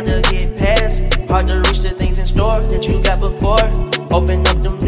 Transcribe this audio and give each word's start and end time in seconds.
hard 0.00 0.24
to 0.24 0.30
get 0.32 0.56
past, 0.56 1.14
hard 1.28 1.46
to 1.46 1.56
reach 1.56 1.80
the 1.80 1.90
things 1.90 2.18
in 2.18 2.26
store 2.26 2.60
that 2.60 2.88
you 2.88 3.02
got 3.02 3.20
before. 3.20 3.60
Open 4.16 4.46
up 4.46 4.62
them 4.62 4.79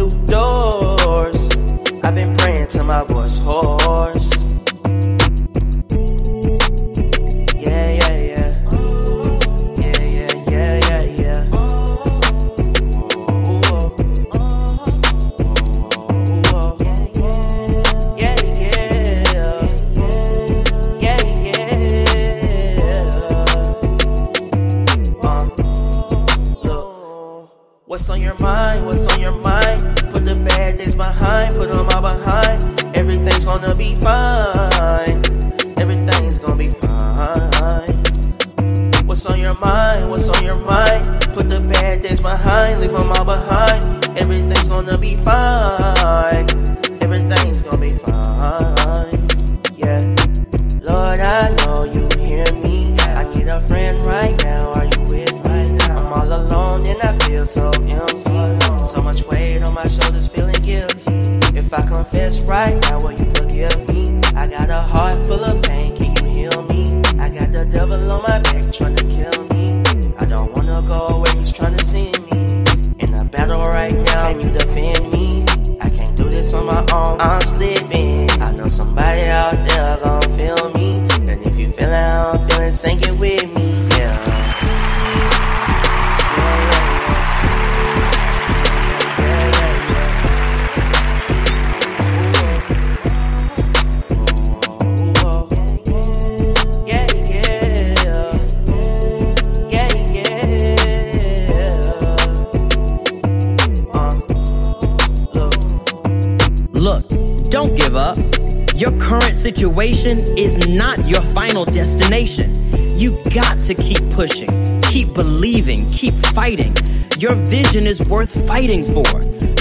Your 117.32 117.46
vision 117.46 117.86
is 117.86 118.04
worth 118.04 118.46
fighting 118.46 118.84
for. 118.84 119.06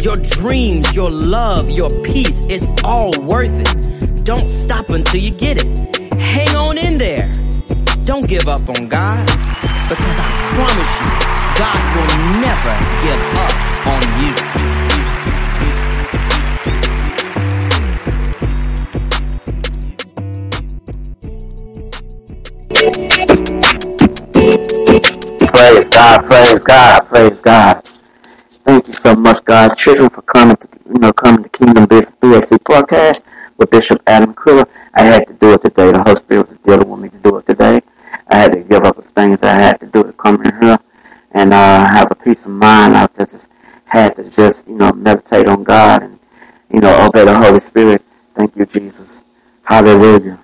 Your 0.04 0.18
dreams, 0.18 0.94
your 0.94 1.10
love, 1.10 1.70
your 1.70 1.90
peace 2.04 2.42
is 2.48 2.68
all 2.84 3.14
worth 3.22 3.54
it. 3.54 4.26
Don't 4.26 4.50
stop 4.50 4.90
until 4.90 5.22
you 5.22 5.32
get 5.32 5.64
it. 5.64 6.14
Hang 6.20 6.54
on 6.54 6.78
in 6.78 6.98
there. 6.98 7.32
Don't 8.04 8.28
give 8.28 8.50
up 8.50 8.68
on 8.68 8.90
God 8.90 9.26
because 9.88 10.20
I 10.20 10.28
promise 10.52 10.92
you, 11.00 11.08
God 11.64 11.82
will 11.96 12.42
never 12.42 12.76
give 13.06 13.40
up 13.40 13.61
God, 26.02 26.26
praise 26.26 26.64
God, 26.66 27.08
praise 27.10 27.42
God. 27.44 27.88
Thank 28.66 28.88
you 28.88 28.94
so 28.94 29.16
much, 29.16 29.46
God, 29.46 29.76
children, 29.76 30.10
for 30.10 30.24
coming 30.24 30.56
to 30.56 30.68
you 30.92 30.98
know 30.98 31.14
coming 31.14 31.44
to 31.44 31.50
Kingdom 31.50 31.86
BAC 31.86 32.06
podcast 32.72 33.24
with 33.58 33.70
Bishop 33.70 34.02
Adam 34.08 34.34
Kruger. 34.34 34.68
I 34.96 35.04
had 35.04 35.28
to 35.28 35.34
do 35.34 35.54
it 35.54 35.62
today. 35.62 35.92
The 35.92 36.02
Holy 36.02 36.16
Spirit 36.16 36.50
was 36.50 36.58
dealing 36.58 36.90
with 36.90 37.02
me 37.02 37.10
to 37.10 37.18
do 37.20 37.38
it 37.38 37.46
today. 37.46 37.82
I 38.28 38.36
had 38.36 38.52
to 38.54 38.62
give 38.62 38.84
up 38.84 38.96
the 38.96 39.04
things 39.04 39.44
I 39.44 39.54
had 39.54 39.80
to 39.82 39.86
do 39.86 40.02
to 40.02 40.12
come 40.14 40.42
in 40.44 40.60
here 40.60 40.80
and 41.34 41.54
uh, 41.54 41.88
have 41.88 42.10
a 42.10 42.16
peace 42.16 42.48
of 42.48 42.54
mind. 42.54 42.98
I 42.98 43.06
just 43.16 43.52
had 43.86 44.16
to 44.16 44.28
just 44.28 44.68
you 44.70 44.78
know 44.78 44.92
meditate 44.94 45.48
on 45.48 45.64
God 45.64 46.02
and 46.02 46.20
you 46.72 46.80
know 46.80 47.08
obey 47.08 47.26
the 47.26 47.38
Holy 47.38 47.60
Spirit. 47.60 48.02
Thank 48.34 48.56
you, 48.56 48.66
Jesus. 48.66 49.26
Hallelujah. 49.62 50.40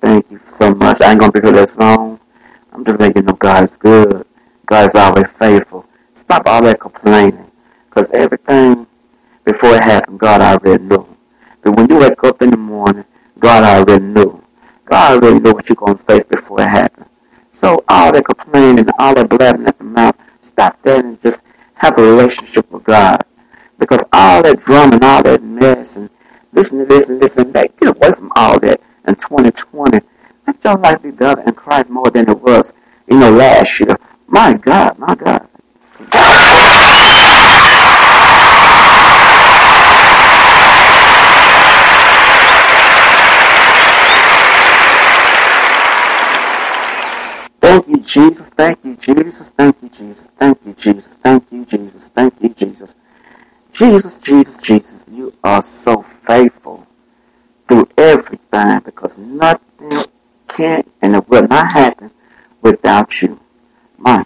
Thank 0.00 0.30
you 0.30 0.38
so 0.38 0.74
much. 0.74 1.02
I 1.02 1.10
ain't 1.10 1.20
gonna 1.20 1.32
be 1.32 1.40
here 1.42 1.52
this 1.52 1.76
long. 1.76 2.18
I'm 2.72 2.82
just 2.82 2.98
letting 2.98 3.22
you 3.22 3.26
know 3.26 3.34
God 3.34 3.64
is 3.64 3.76
good. 3.76 4.25
God 4.66 4.86
is 4.86 4.94
always 4.94 5.30
faithful. 5.32 5.86
Stop 6.14 6.42
all 6.46 6.62
that 6.62 6.80
complaining. 6.80 7.50
Because 7.88 8.10
everything 8.10 8.86
before 9.44 9.76
it 9.76 9.82
happened, 9.82 10.18
God 10.18 10.40
already 10.40 10.82
knew. 10.82 11.06
But 11.62 11.76
when 11.76 11.88
you 11.88 11.98
wake 11.98 12.22
up 12.24 12.42
in 12.42 12.50
the 12.50 12.56
morning, 12.56 13.04
God 13.38 13.62
already 13.62 14.04
knew. 14.04 14.42
God 14.84 15.22
already 15.22 15.40
knew 15.40 15.52
what 15.52 15.68
you're 15.68 15.76
going 15.76 15.96
to 15.96 16.02
face 16.02 16.24
before 16.24 16.62
it 16.62 16.68
happened. 16.68 17.06
So 17.52 17.84
all 17.88 18.12
that 18.12 18.24
complaining 18.24 18.86
all 18.98 19.14
that 19.14 19.28
blabbing 19.28 19.66
at 19.66 19.78
the 19.78 19.84
mouth, 19.84 20.16
stop 20.40 20.82
that 20.82 21.04
and 21.04 21.20
just 21.20 21.42
have 21.74 21.96
a 21.96 22.02
relationship 22.02 22.70
with 22.70 22.84
God. 22.84 23.24
Because 23.78 24.02
all 24.12 24.42
that 24.42 24.58
drama 24.58 24.94
and 24.94 25.04
all 25.04 25.22
that 25.22 25.42
mess 25.42 25.96
and 25.96 26.10
listen 26.52 26.80
to 26.80 26.84
this 26.84 27.08
and 27.08 27.20
this 27.20 27.36
and 27.36 27.52
that, 27.54 27.76
get 27.76 27.88
away 27.96 28.12
from 28.12 28.32
all 28.36 28.58
that 28.60 28.80
in 29.06 29.14
2020. 29.14 30.00
Let 30.46 30.64
your 30.64 30.76
life 30.76 31.02
be 31.02 31.10
better 31.10 31.42
in 31.42 31.54
Christ 31.54 31.90
more 31.90 32.10
than 32.10 32.28
it 32.28 32.40
was, 32.40 32.74
you 33.08 33.18
know, 33.18 33.30
last 33.30 33.80
year. 33.80 33.96
My 34.28 34.54
God, 34.54 34.98
my 34.98 35.14
God. 35.16 35.48
Thank 47.60 47.88
you, 47.88 47.98
Jesus. 47.98 48.50
Thank 48.50 48.84
you, 48.84 48.96
Jesus. 48.96 49.50
Thank 49.50 49.82
you, 49.82 49.88
Jesus. 49.90 50.28
Thank 50.36 50.58
you, 50.66 50.74
Jesus. 50.74 51.16
Thank 51.18 51.52
you, 51.52 51.64
Jesus. 51.64 52.10
Thank 52.10 52.42
you, 52.42 52.48
Jesus. 52.50 52.96
Jesus, 53.72 54.18
Jesus, 54.20 54.62
Jesus. 54.62 55.04
You 55.12 55.34
are 55.44 55.62
so 55.62 56.02
faithful 56.02 56.86
through 57.68 57.88
everything 57.98 58.80
because 58.84 59.18
nothing 59.18 60.04
can't 60.48 60.90
and 61.02 61.26
will 61.28 61.48
not 61.48 61.70
happen 61.72 62.10
without 62.62 63.22
you. 63.22 63.40
My 64.06 64.22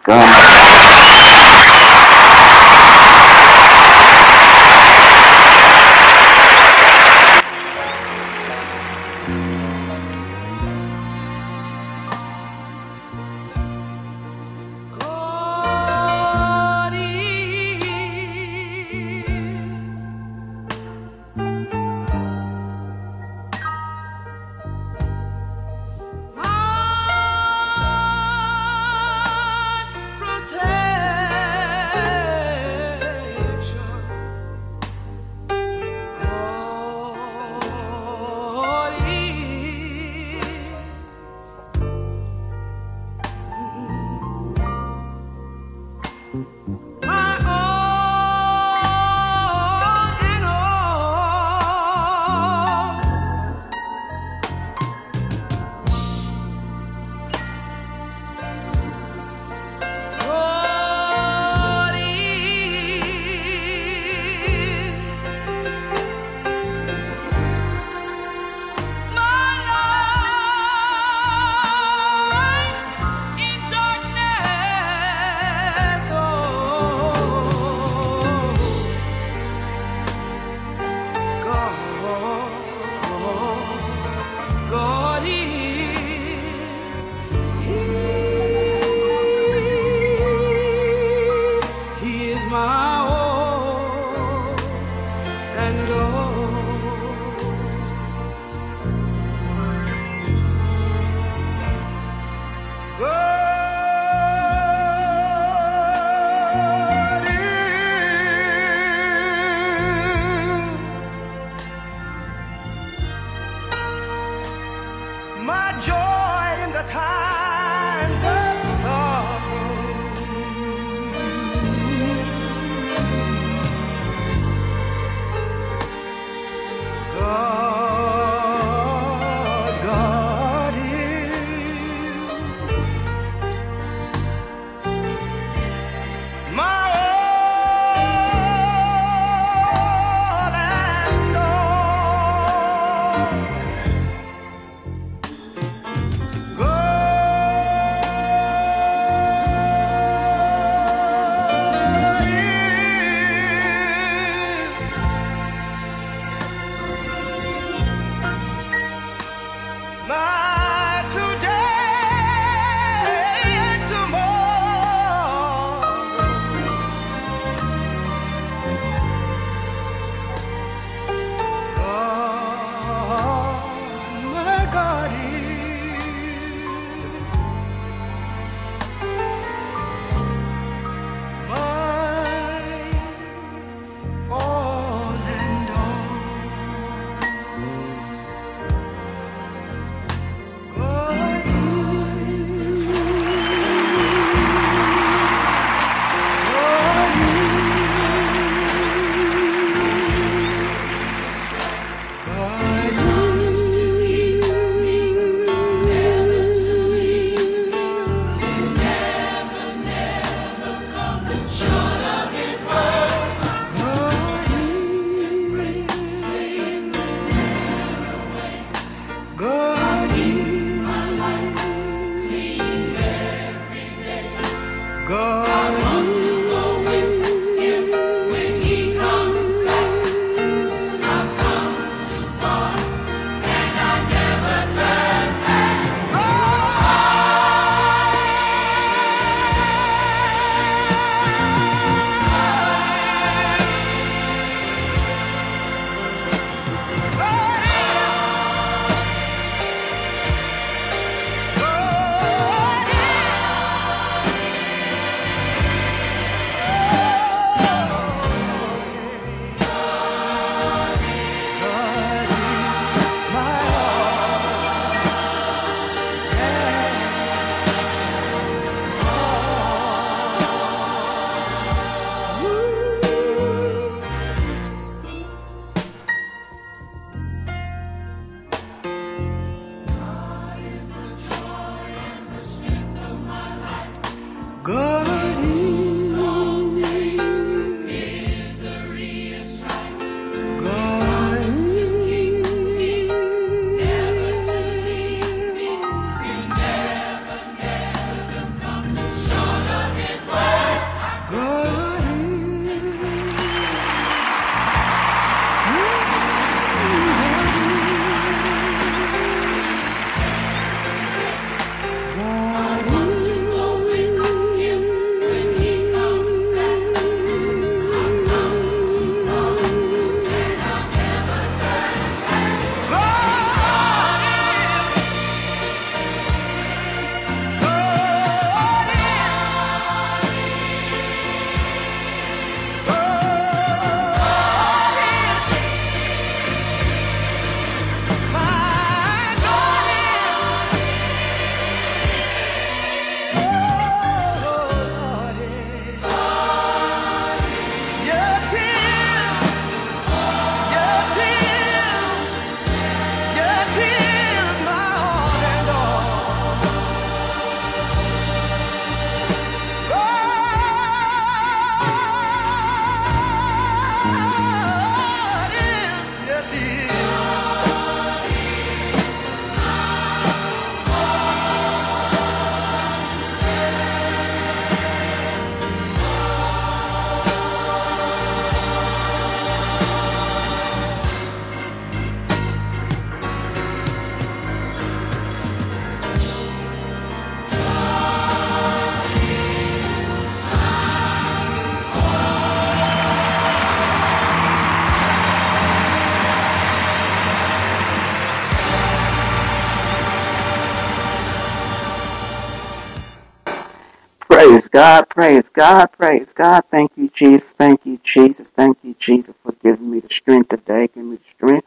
God, 404.70 405.08
praise 405.08 405.48
God, 405.48 405.86
praise 405.86 406.32
God. 406.32 406.62
Thank 406.70 406.92
you, 406.96 407.08
Jesus. 407.08 407.52
Thank 407.52 407.84
you, 407.86 407.98
Jesus. 408.02 408.50
Thank 408.50 408.78
you, 408.84 408.94
Jesus, 408.98 409.34
for 409.42 409.52
giving 409.52 409.90
me 409.90 410.00
the 410.00 410.08
strength 410.08 410.50
today. 410.50 410.88
Give 410.88 411.04
me 411.04 411.16
the 411.16 411.28
strength. 411.28 411.66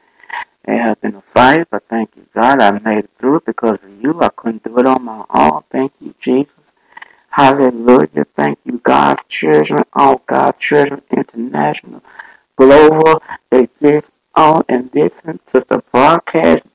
It 0.66 0.78
has 0.82 0.98
been 0.98 1.16
a 1.16 1.22
fight, 1.22 1.68
but 1.70 1.84
thank 1.90 2.12
you, 2.16 2.26
God. 2.34 2.62
I 2.62 2.72
made 2.80 3.06
it 3.06 3.10
through 3.20 3.42
because 3.46 3.84
of 3.84 4.02
you. 4.02 4.22
I 4.22 4.30
couldn't 4.30 4.64
do 4.64 4.80
it 4.80 4.86
on 4.86 5.04
my 5.04 5.26
own. 5.30 5.64
Thank 5.70 5.92
you, 6.00 6.16
Jesus. 6.20 6.56
Hallelujah. 7.32 8.26
Thank 8.36 8.60
you, 8.64 8.78
God's 8.78 9.24
children, 9.28 9.84
oh, 9.96 10.02
all 10.02 10.22
God's 10.26 10.58
children, 10.58 11.02
international, 11.12 12.02
global. 12.56 13.22
They 13.50 13.68
just 13.82 14.14
on 14.36 14.64
and 14.70 14.90
listen 14.94 15.40
to 15.48 15.66
the 15.68 15.84
broadcast 15.92 16.68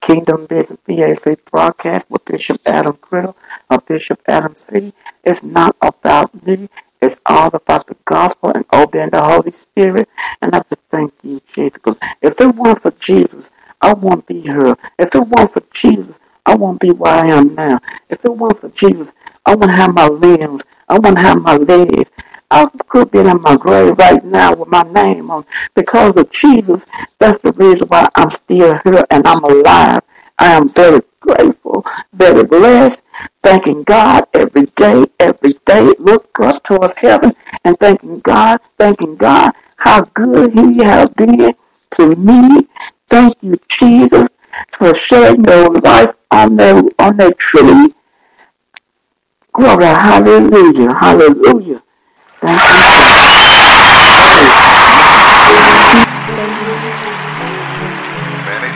Kingdom 0.00 0.46
Business 0.46 0.78
BAC 0.86 1.44
broadcast 1.50 2.10
with 2.10 2.24
Bishop 2.24 2.60
Adam 2.64 2.94
Criddle 2.94 3.34
of 3.70 3.86
Bishop 3.86 4.20
Adam 4.28 4.54
C. 4.54 4.92
It's 5.24 5.42
not 5.42 5.76
about 5.82 6.46
me. 6.46 6.68
It's 7.02 7.20
all 7.26 7.48
about 7.54 7.86
the 7.88 7.96
gospel 8.04 8.50
and 8.54 8.64
obeying 8.72 9.10
the 9.10 9.22
Holy 9.22 9.50
Spirit. 9.52 10.08
And 10.42 10.52
I 10.54 10.58
have 10.58 10.68
to 10.68 10.78
thank 10.90 11.14
you, 11.22 11.40
Jesus. 11.46 11.72
Because 11.74 11.98
if 12.22 12.40
it 12.40 12.54
weren't 12.56 12.82
for 12.82 12.90
Jesus, 12.92 13.52
I 13.80 13.94
won't 13.94 14.26
be 14.26 14.40
here. 14.42 14.76
If 14.98 15.14
it 15.14 15.20
weren't 15.28 15.52
for 15.52 15.62
Jesus, 15.72 16.20
I 16.46 16.56
won't 16.56 16.80
be 16.80 16.90
where 16.90 17.14
I 17.14 17.28
am 17.28 17.54
now. 17.54 17.80
If 18.08 18.24
it 18.24 18.36
weren't 18.36 18.60
for 18.60 18.70
Jesus, 18.70 19.14
I 19.46 19.54
wouldn't 19.54 19.78
have 19.78 19.94
my 19.94 20.08
limbs. 20.08 20.64
I 20.88 20.94
wouldn't 20.98 21.18
have 21.18 21.42
my 21.42 21.56
legs. 21.56 22.12
I 22.50 22.66
could 22.88 23.10
be 23.10 23.20
in 23.20 23.42
my 23.42 23.56
grave 23.56 23.98
right 23.98 24.24
now 24.24 24.54
with 24.54 24.68
my 24.68 24.82
name 24.84 25.30
on. 25.30 25.44
Because 25.74 26.16
of 26.16 26.30
Jesus, 26.30 26.86
that's 27.18 27.42
the 27.42 27.52
reason 27.52 27.88
why 27.88 28.08
I'm 28.14 28.30
still 28.30 28.80
here 28.84 29.04
and 29.10 29.26
I'm 29.26 29.44
alive. 29.44 30.02
I 30.38 30.52
am 30.52 30.68
very 30.70 31.02
grateful, 31.20 31.84
very 32.12 32.44
blessed, 32.44 33.06
thanking 33.42 33.84
God 33.84 34.26
every 34.34 34.66
day, 34.76 35.06
every 35.20 35.54
day. 35.66 35.92
Look 35.98 36.38
up 36.40 36.64
towards 36.64 36.96
heaven 36.96 37.32
and 37.64 37.78
thanking 37.78 38.20
God, 38.20 38.60
thanking 38.78 39.16
God 39.16 39.52
how 39.78 40.02
good 40.14 40.52
He 40.52 40.78
has 40.84 41.10
been 41.10 41.54
to 41.92 42.16
me. 42.16 42.68
Thank 43.08 43.42
you, 43.42 43.58
Jesus, 43.68 44.28
for 44.72 44.94
shedding 44.94 45.44
your 45.44 45.70
life 45.80 46.14
on 46.30 46.56
that 46.56 46.94
on 46.98 47.16
that 47.18 47.38
tree. 47.38 47.94
Glory, 49.52 49.84
hallelujah, 49.86 50.94
hallelujah. 50.94 51.82
Thank 52.40 52.62
Man, 52.62 53.57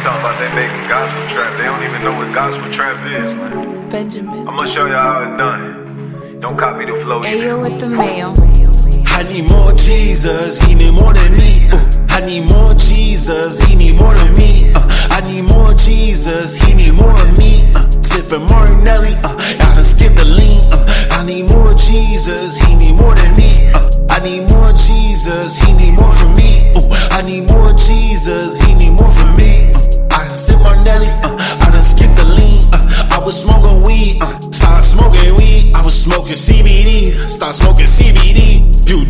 talk 0.02 0.18
about 0.18 0.36
they 0.40 0.52
making 0.56 0.88
gospel 0.88 1.22
trap. 1.28 1.56
They 1.56 1.64
don't 1.64 1.82
even 1.84 2.02
know 2.02 2.16
what 2.16 2.34
gospel 2.34 2.68
trap 2.72 2.98
is, 3.06 3.32
man. 3.34 3.88
Benjamin. 3.88 4.48
I'm 4.48 4.56
gonna 4.56 4.66
show 4.66 4.86
y'all 4.86 4.96
how 5.00 5.22
it's 5.22 5.38
done. 5.38 6.40
Don't 6.40 6.58
copy 6.58 6.84
the 6.86 7.00
flow. 7.02 7.22
Ayo 7.22 7.62
with 7.62 7.78
the 7.78 7.88
mail. 7.88 8.34
I 9.12 9.22
need 9.24 9.48
more 9.48 9.72
Jesus, 9.72 10.58
he 10.62 10.74
need 10.74 10.92
more 10.94 11.12
than 11.12 11.32
me. 11.38 11.68
Uh, 11.70 11.78
I 12.10 12.20
need 12.26 12.48
more 12.48 12.74
Jesus, 12.74 13.60
he 13.60 13.76
need 13.76 13.96
more 13.98 14.14
than 14.14 14.34
me. 14.36 14.72
Uh, 14.74 14.80
I 15.10 15.20
need 15.26 15.44
more 15.48 15.72
Jesus, 15.74 16.56
he 16.56 16.74
need 16.74 16.94
more 16.94 17.12
of 17.12 17.38
me. 17.38 17.62
Uh, 17.74 17.80
sipping 18.02 18.44
Martinelli, 18.48 19.14
uh, 19.22 19.36
I 19.36 19.74
done 19.76 19.84
skip 19.84 20.12
the 20.14 20.24
lean. 20.24 20.60
Uh, 20.72 21.16
I 21.16 21.24
need 21.26 21.48
more 21.48 21.74
Jesus, 21.74 22.58
he 22.58 22.74
need 22.76 22.98
more 22.98 23.14
than 23.14 23.36
me. 23.36 23.70
Uh, 23.72 23.80
I 24.10 24.18
need 24.20 24.48
more 24.48 24.72
Jesus, 24.72 25.60
he 25.60 25.72
need 25.74 25.94
more 25.98 26.12
from 26.12 26.34
me. 26.34 26.72
Uh, 26.74 27.16
I 27.16 27.22
need 27.22 27.48
more 27.48 27.72
Jesus, 27.72 28.60
he 28.64 28.74
need 28.74 28.92
more 28.92 29.10
from 29.12 29.36
me. 29.36 29.70
Uh, 29.72 30.16
I 30.16 30.24
sip 30.24 30.58
Martinelli, 30.60 31.08
uh, 31.22 31.36
I 31.60 31.70
done 31.70 31.84
skip 31.84 32.10
the 32.16 32.24
lean. 32.24 32.64
Uh, 32.72 33.16
I 33.16 33.18
was 33.24 33.40
smoking 33.40 33.82
weed, 33.82 34.18
uh, 34.20 34.40
started 34.50 34.84
smoking 34.84 35.34
weed. 35.36 35.72
I 35.74 35.84
was 35.84 35.94
smoking 36.00 36.34
CBD, 36.34 37.12
start 37.28 37.54
smoking 37.54 37.86
CBD. 37.86 38.61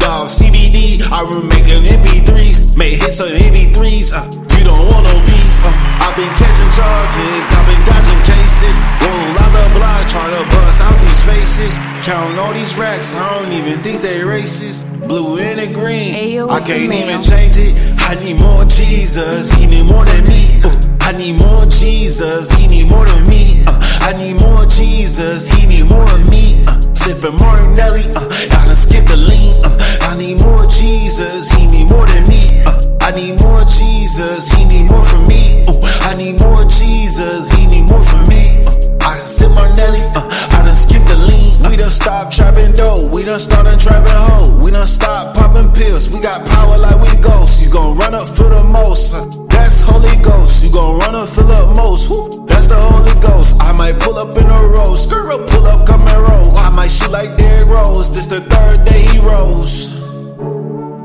Dog 0.02 0.26
CBD, 0.26 0.98
I 1.14 1.22
remember 1.22 1.46
making 1.46 1.86
MP3s, 1.86 2.74
made 2.76 2.98
hits 2.98 3.22
on 3.22 3.30
MP3s. 3.38 4.10
Uh, 4.10 4.26
you 4.58 4.66
don't 4.66 4.82
want 4.90 5.06
no 5.06 5.14
beef. 5.22 5.54
Uh, 5.62 5.70
I've 6.02 6.18
been 6.18 6.34
catching 6.34 6.70
charges, 6.74 7.46
I've 7.54 7.62
been 7.70 7.78
dodging 7.86 8.22
cases. 8.26 8.82
Roll 8.98 9.38
out 9.38 9.54
the 9.54 9.62
block, 9.78 10.02
trying 10.10 10.34
to 10.34 10.42
bust 10.50 10.82
out 10.82 10.98
these 10.98 11.22
faces. 11.22 11.78
Counting 12.02 12.36
all 12.36 12.52
these 12.52 12.74
racks, 12.76 13.14
I 13.14 13.46
don't 13.46 13.52
even 13.54 13.78
think 13.78 14.02
they 14.02 14.26
racist. 14.26 15.06
Blue 15.06 15.38
and 15.38 15.60
the 15.62 15.70
green, 15.70 16.18
Ayo, 16.18 16.50
I 16.50 16.58
can't 16.66 16.90
even 16.90 17.22
change 17.22 17.54
it. 17.54 17.94
I 18.02 18.18
need 18.18 18.42
more 18.42 18.66
Jesus, 18.66 19.54
he 19.54 19.70
need 19.70 19.86
more 19.86 20.04
than 20.04 20.26
me. 20.26 20.58
Uh, 20.66 20.98
I 20.98 21.12
need 21.14 21.38
more 21.38 21.62
Jesus, 21.70 22.50
he 22.58 22.66
need 22.66 22.90
more 22.90 23.06
than 23.06 23.22
me. 23.30 23.62
Uh, 23.70 23.78
I 24.02 24.18
need 24.18 24.34
more 24.42 24.66
Jesus, 24.66 25.46
he 25.46 25.62
need 25.70 25.86
more 25.88 26.10
of 26.10 26.28
me. 26.28 26.58
Uh, 26.66 26.81
sipping 27.02 27.36
Martinelli, 27.38 28.06
uh, 28.14 28.22
I 28.54 28.62
done 28.66 28.76
skip 28.78 29.04
the 29.10 29.16
lean. 29.18 29.58
Uh, 29.66 30.06
I 30.06 30.16
need 30.18 30.38
more 30.40 30.66
Jesus, 30.70 31.50
he 31.50 31.66
need 31.66 31.90
more 31.90 32.06
than 32.06 32.24
me. 32.30 32.62
Uh, 32.62 32.78
I 33.02 33.10
need 33.10 33.38
more 33.42 33.62
Jesus, 33.66 34.50
he 34.54 34.64
need 34.70 34.86
more 34.90 35.02
from 35.02 35.26
me. 35.26 35.66
Uh, 35.66 35.74
I 36.06 36.14
need 36.14 36.38
more 36.38 36.62
Jesus, 36.70 37.50
he 37.52 37.66
need 37.66 37.90
more 37.90 38.02
from 38.06 38.22
me. 38.30 38.62
Uh, 38.62 39.02
I 39.02 39.18
sip 39.18 39.50
Martinelli, 39.50 40.02
uh, 40.14 40.22
I 40.54 40.62
done 40.62 40.76
skip 40.78 41.02
the 41.10 41.18
lean. 41.26 41.58
We 41.66 41.76
done 41.76 41.90
stopped 41.90 42.30
trapping 42.34 42.72
dough, 42.78 43.10
we 43.12 43.24
done 43.24 43.40
started 43.42 43.80
trapping 43.82 44.14
hoe. 44.30 44.62
We 44.62 44.70
done 44.70 44.86
stopped 44.86 45.34
popping 45.36 45.72
pills, 45.74 46.10
we 46.14 46.22
got 46.22 46.46
power 46.46 46.78
like 46.78 46.98
we 47.02 47.10
ghosts. 47.20 47.64
You 47.66 47.72
gon' 47.72 47.98
run 47.98 48.14
up 48.14 48.28
for 48.30 48.46
the 48.46 48.62
most. 48.70 49.14
uh, 49.14 49.26
That's 49.50 49.82
Holy 49.82 50.14
Ghost. 50.22 50.62
You 50.64 50.70
gon' 50.70 50.98
run 51.02 51.14
up, 51.18 51.28
fill 51.28 51.50
up 51.50 51.74
most. 51.76 52.08
Whoo, 52.10 52.41
the 52.72 52.80
Holy 52.80 53.16
Ghost. 53.20 53.60
I 53.60 53.72
might 53.76 54.00
pull 54.00 54.16
up 54.16 54.36
in 54.36 54.48
a 54.48 54.60
row, 54.74 54.94
skirt 54.94 55.28
up, 55.34 55.44
pull 55.48 55.66
up, 55.66 55.86
come 55.86 56.00
and 56.00 56.20
roll. 56.28 56.56
I 56.56 56.70
might 56.74 56.90
shoot 56.90 57.10
like 57.10 57.36
Derrick 57.36 57.68
Rose. 57.68 58.14
This 58.14 58.26
the 58.26 58.40
third 58.40 58.84
day 58.88 59.02
he 59.12 59.18
rose. 59.20 60.00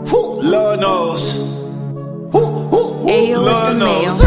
Whoo, 0.09 0.41
Lord 0.41 0.79
knows. 0.79 1.47
Lord 2.33 3.77
knows. 3.77 4.23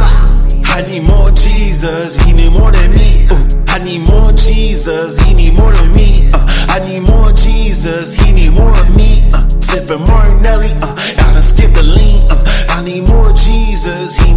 I 0.64 0.82
need 0.88 1.06
more 1.06 1.30
Jesus, 1.32 2.16
he 2.24 2.32
need 2.32 2.52
more 2.52 2.72
than 2.72 2.92
me. 2.92 3.26
Uh, 3.28 3.36
I 3.68 3.78
need 3.84 4.06
more 4.08 4.32
Jesus, 4.32 5.18
he 5.20 5.34
need 5.34 5.56
more 5.58 5.72
than 5.72 5.92
me. 5.92 6.30
Uh, 6.32 6.40
I 6.68 6.78
need 6.86 7.04
more 7.08 7.32
Jesus, 7.32 8.14
he 8.14 8.32
need 8.32 8.52
more 8.56 8.72
of 8.72 8.96
me. 8.96 9.20
Uh, 9.32 9.44
sipping 9.60 10.00
Martinelli, 10.06 10.70
uh, 10.80 10.94
I 10.96 11.32
done 11.32 11.42
skip 11.42 11.72
the 11.72 11.82
lean. 11.82 12.24
Uh, 12.30 12.80
I 12.80 12.84
need 12.84 13.08
more 13.08 13.32
Jesus, 13.32 14.16
he 14.16 14.32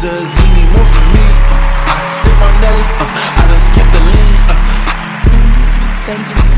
Jesus, 0.00 0.30
he 0.38 0.46
need 0.54 0.70
more 0.76 0.86
from 0.86 1.06
me. 1.12 1.26
Uh, 1.26 1.58
I 1.90 1.98
sip 2.14 2.34
Martinelli, 2.38 2.84
uh, 3.02 3.18
I 3.34 3.42
done 3.48 3.62
skip 3.66 3.88
the 3.94 4.00
lean. 4.06 4.42
Uh, 4.46 4.58
Benjamin. 6.06 6.48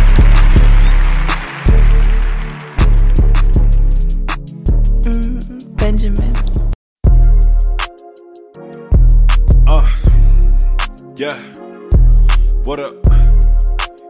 Mm, 5.06 5.40
Benjamin. 5.78 6.34
Uh, 9.66 9.88
yeah. 11.16 11.38
What 12.64 12.78
up? 12.80 12.94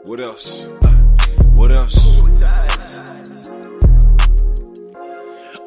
What 0.07 0.19
else? 0.19 0.67
Uh, 0.67 0.91
what 1.55 1.71
else? 1.71 2.19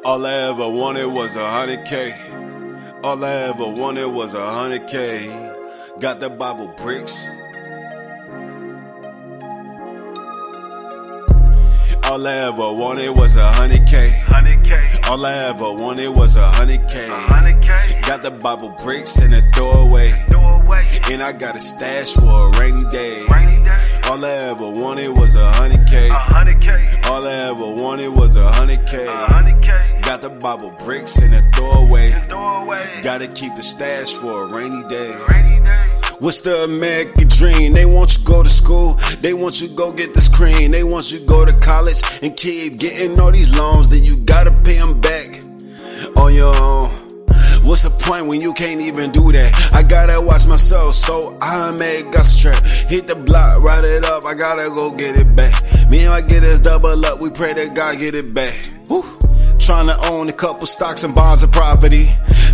All 0.04 0.26
I 0.26 0.34
ever 0.50 0.68
wanted 0.68 1.06
was 1.06 1.34
a 1.36 1.50
hundred 1.50 1.86
K. 1.86 2.12
All 3.04 3.22
I 3.22 3.32
ever 3.50 3.68
wanted 3.68 4.06
was 4.06 4.32
a 4.32 4.40
hundred 4.40 4.88
K. 4.88 5.26
Got 6.00 6.20
the 6.20 6.30
Bible 6.30 6.68
bricks. 6.78 7.28
All 12.08 12.26
I 12.26 12.34
ever 12.48 12.72
wanted 12.80 13.10
was 13.10 13.36
a 13.36 13.44
hundred 13.52 13.86
K. 13.86 14.10
All 15.10 15.26
I 15.26 15.34
ever 15.50 15.74
wanted 15.74 16.08
was 16.16 16.36
a 16.36 16.48
hundred 16.48 16.88
K. 16.88 17.06
Got 18.06 18.22
the 18.22 18.30
Bible 18.30 18.74
bricks 18.82 19.20
in 19.20 19.32
the 19.32 19.42
doorway. 19.52 20.10
doorway, 20.28 20.84
And 21.10 21.22
I 21.22 21.32
got 21.32 21.56
a 21.56 21.60
stash 21.60 22.14
for 22.14 22.48
a 22.48 22.58
rainy 22.58 22.88
day. 22.88 23.22
All 24.10 24.22
I 24.22 24.30
ever 24.50 24.68
wanted 24.68 25.16
was 25.16 25.34
a 25.34 25.50
hundred 25.52 25.88
K. 25.88 26.08
100K, 26.08 27.10
All 27.10 27.26
I 27.26 27.32
ever 27.48 27.82
wanted 27.82 28.08
was 28.08 28.36
a 28.36 28.46
hundred 28.52 28.86
K. 28.86 29.06
100K, 29.06 30.02
Got 30.02 30.20
the 30.20 30.28
Bible 30.28 30.74
bricks 30.84 31.22
in 31.22 31.30
the 31.30 31.42
doorway. 31.56 32.10
Gotta 33.02 33.28
keep 33.28 33.52
a 33.54 33.62
stash 33.62 34.12
for 34.12 34.44
a 34.44 34.46
rainy 34.46 34.82
day. 34.88 35.12
What's 36.20 36.42
the 36.42 36.64
American 36.64 37.28
dream? 37.28 37.72
They 37.72 37.86
want 37.86 38.18
you 38.18 38.24
go 38.24 38.42
to 38.42 38.48
school. 38.48 38.94
They 39.20 39.32
want 39.32 39.60
you 39.62 39.68
go 39.74 39.92
get 39.92 40.14
this 40.14 40.28
cream. 40.28 40.70
They 40.70 40.84
want 40.84 41.10
you 41.10 41.24
go 41.26 41.44
to 41.44 41.52
college 41.60 42.02
and 42.22 42.36
keep 42.36 42.78
getting 42.78 43.18
all 43.18 43.32
these 43.32 43.56
loans. 43.56 43.88
Then 43.88 44.04
you 44.04 44.16
gotta 44.18 44.52
pay 44.64 44.78
them 44.78 45.00
back 45.00 45.40
on 46.16 46.34
your 46.34 46.54
own. 46.54 47.03
What's 47.64 47.82
the 47.82 47.90
point 47.90 48.26
when 48.26 48.42
you 48.42 48.52
can't 48.52 48.80
even 48.82 49.10
do 49.10 49.32
that? 49.32 49.70
I 49.72 49.82
gotta 49.82 50.20
watch 50.20 50.46
myself, 50.46 50.94
so 50.94 51.36
I 51.40 51.72
made 51.72 52.12
gospel 52.12 52.52
trap. 52.52 52.62
Hit 52.90 53.08
the 53.08 53.16
block, 53.16 53.62
ride 53.62 53.84
it 53.84 54.04
up. 54.04 54.26
I 54.26 54.34
gotta 54.34 54.68
go 54.68 54.90
get 54.90 55.18
it 55.18 55.34
back. 55.34 55.54
Me 55.88 56.04
and 56.04 56.10
my 56.10 56.20
get 56.20 56.42
us 56.44 56.60
double 56.60 57.04
up. 57.06 57.20
We 57.22 57.30
pray 57.30 57.54
that 57.54 57.74
God 57.74 57.98
get 57.98 58.14
it 58.14 58.34
back. 58.34 58.54
Woo. 58.88 59.02
Trying 59.58 59.86
to 59.86 59.96
own 60.10 60.28
a 60.28 60.32
couple 60.32 60.66
stocks 60.66 61.04
and 61.04 61.14
bonds 61.14 61.42
and 61.42 61.52
property. 61.52 62.06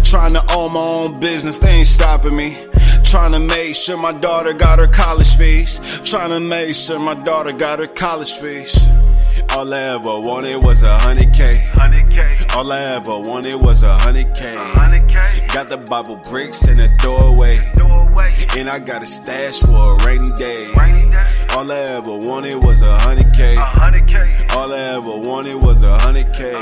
Trying 0.04 0.34
to 0.34 0.42
own 0.54 0.74
my 0.74 0.80
own 0.80 1.18
business, 1.18 1.58
they 1.58 1.70
ain't 1.70 1.88
stopping 1.88 2.36
me. 2.36 2.56
Trying 3.02 3.32
to 3.32 3.40
make 3.40 3.74
sure 3.74 3.96
my 3.98 4.12
daughter 4.12 4.52
got 4.52 4.78
her 4.78 4.86
college 4.86 5.34
fees. 5.34 6.00
Trying 6.04 6.30
to 6.30 6.38
make 6.38 6.76
sure 6.76 7.00
my 7.00 7.14
daughter 7.14 7.50
got 7.50 7.80
her 7.80 7.88
college 7.88 8.34
fees. 8.34 8.86
All 9.52 9.72
I 9.74 9.78
ever 9.94 10.20
wanted 10.20 10.62
was 10.64 10.82
a 10.82 10.98
hundred 10.98 11.32
K. 11.34 11.56
All 12.54 12.70
I 12.72 12.80
ever 12.96 13.18
wanted 13.20 13.56
was 13.62 13.82
a 13.82 13.96
hundred 13.96 14.34
K. 14.34 14.54
Got 15.52 15.68
the 15.68 15.76
Bible 15.78 16.16
bricks 16.30 16.68
in 16.68 16.76
the 16.76 16.88
doorway. 17.02 17.56
And 18.56 18.68
I 18.68 18.78
got 18.78 19.02
a 19.02 19.06
stash 19.06 19.60
for 19.60 19.96
a 19.96 20.06
rainy 20.06 20.30
day. 20.36 20.70
All 21.56 21.70
I 21.70 21.78
ever 21.98 22.16
wanted 22.16 22.62
was 22.64 22.82
a 22.82 22.98
hundred 22.98 23.32
K. 23.34 23.56
All 24.56 24.72
I 24.72 24.78
ever 24.96 25.16
wanted 25.28 25.56
was 25.64 25.82
a 25.82 25.98
hundred 25.98 26.32
K. 26.34 26.52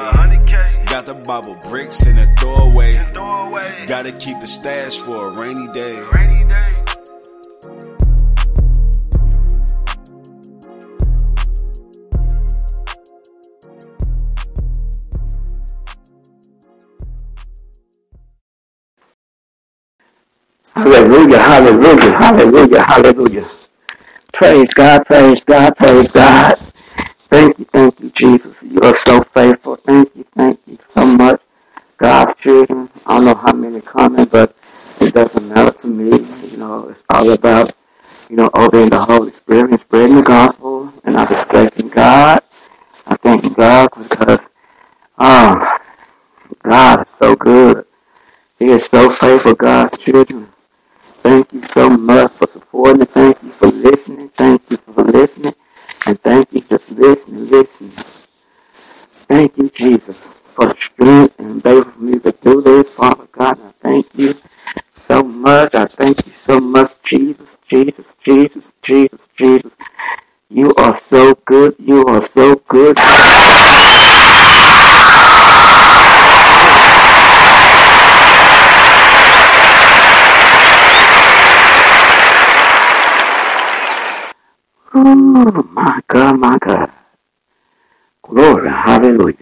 Got 0.87 1.05
the 1.07 1.15
Bible 1.15 1.57
bricks 1.69 2.07
in 2.07 2.17
the 2.17 2.27
doorway. 2.41 2.95
Gotta 3.87 4.13
keep 4.13 4.39
a 4.39 4.47
stash 4.47 4.97
for 4.97 5.29
a 5.29 5.31
rainy 5.33 5.69
day. 5.73 5.97
Hallelujah, 20.75 21.39
hallelujah, 21.39 22.13
hallelujah, 22.19 22.83
hallelujah. 22.83 23.45
Praise 24.33 24.75
God, 24.75 25.07
praise 25.07 25.45
God, 25.45 25.77
praise 25.77 26.13
God. 26.13 26.59
Thank 26.59 27.59
you, 27.59 27.67
thank 27.67 28.01
you, 28.01 28.11
Jesus. 28.11 28.63
You 28.65 28.81
are 28.83 28.97
so 28.99 29.23
faithful. 29.23 29.77
Thank 29.77 30.17
you, 30.17 30.25
thank 30.37 30.61
you 30.67 30.79
so 30.89 31.07
much. 31.07 31.43
God's 31.99 32.41
children. 32.41 32.91
I 33.07 33.15
don't 33.17 33.27
know 33.27 33.35
how 33.35 33.53
many 33.53 33.81
coming, 33.83 34.27
but 34.27 34.57
it 35.01 35.15
doesn't 35.15 35.55
matter 35.55 35.73
to 35.79 35.89
me. 35.89 36.07
You 36.53 36.59
know, 36.59 36.89
it's 36.91 37.05
all 37.11 37.31
about, 37.33 37.73
you 38.31 38.37
know, 38.37 38.51
obeying 38.55 38.91
the 38.91 39.05
Holy 39.05 39.33
Spirit 39.33 39.71
and 39.73 39.81
spreading 39.81 40.17
the 40.17 40.23
gospel. 40.23 40.93
And 41.05 41.17
I'm 41.19 41.29
respecting 41.29 41.89
God. 41.91 42.43
I 43.07 43.17
thank 43.17 43.57
God 43.57 43.91
because, 43.97 44.51
oh, 45.19 45.79
God 46.63 47.05
is 47.07 47.11
so 47.13 47.37
good. 47.37 47.87
He 48.59 48.67
is 48.67 48.87
so 48.87 49.11
faithful, 49.11 49.55
God's 49.55 49.99
children. 49.99 50.48
Thank 57.67 59.59
you, 59.59 59.69
Jesus, 59.71 60.35
for 60.35 60.67
the 60.67 60.75
strength 60.75 61.39
and 61.41 61.59
ability 61.61 61.91
for 61.91 62.01
me 62.01 62.19
to 62.21 62.33
do 62.33 62.63
this, 62.63 62.95
Father 62.95 63.27
God. 63.33 63.61
I 63.61 63.73
thank 63.81 64.07
you 64.15 64.35
so 64.93 65.23
much. 65.23 65.75
I 65.75 65.87
thank 65.87 66.17
you 66.27 66.33
so 66.33 66.61
much, 66.61 67.03
Jesus, 67.03 67.59
Jesus, 67.67 68.15
Jesus, 68.15 68.75
Jesus, 68.83 69.29
Jesus. 69.37 69.77
You 70.51 70.75
are 70.77 70.95
so 70.95 71.35
good. 71.45 71.77
You 71.79 72.07
are 72.07 72.23
so 72.23 72.57
good. 72.69 72.97
Oh, 84.95 85.63
my 85.73 86.01
God, 86.09 86.39
my 86.39 86.59
God. 86.59 86.91
Glory, 88.29 88.71
hallelujah. 88.71 89.37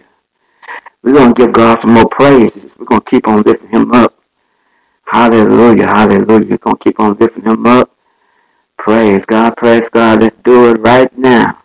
We're 1.03 1.13
going 1.13 1.33
to 1.35 1.45
give 1.45 1.53
God 1.53 1.79
some 1.79 1.93
more 1.93 2.09
praises. 2.09 2.77
We're 2.79 2.85
going 2.87 3.01
to 3.01 3.09
keep 3.09 3.27
on 3.27 3.43
lifting 3.43 3.69
him 3.69 3.93
up. 3.93 4.19
Hallelujah, 5.05 5.87
hallelujah. 5.87 6.47
We're 6.51 6.57
going 6.57 6.77
to 6.77 6.83
keep 6.83 6.99
on 6.99 7.15
lifting 7.17 7.45
him 7.45 7.65
up. 7.67 7.91
Praise 8.77 9.25
God, 9.25 9.57
praise 9.57 9.89
God. 9.89 10.21
Let's 10.21 10.37
do 10.37 10.71
it 10.71 10.75
right 10.81 11.15
now. 11.17 11.63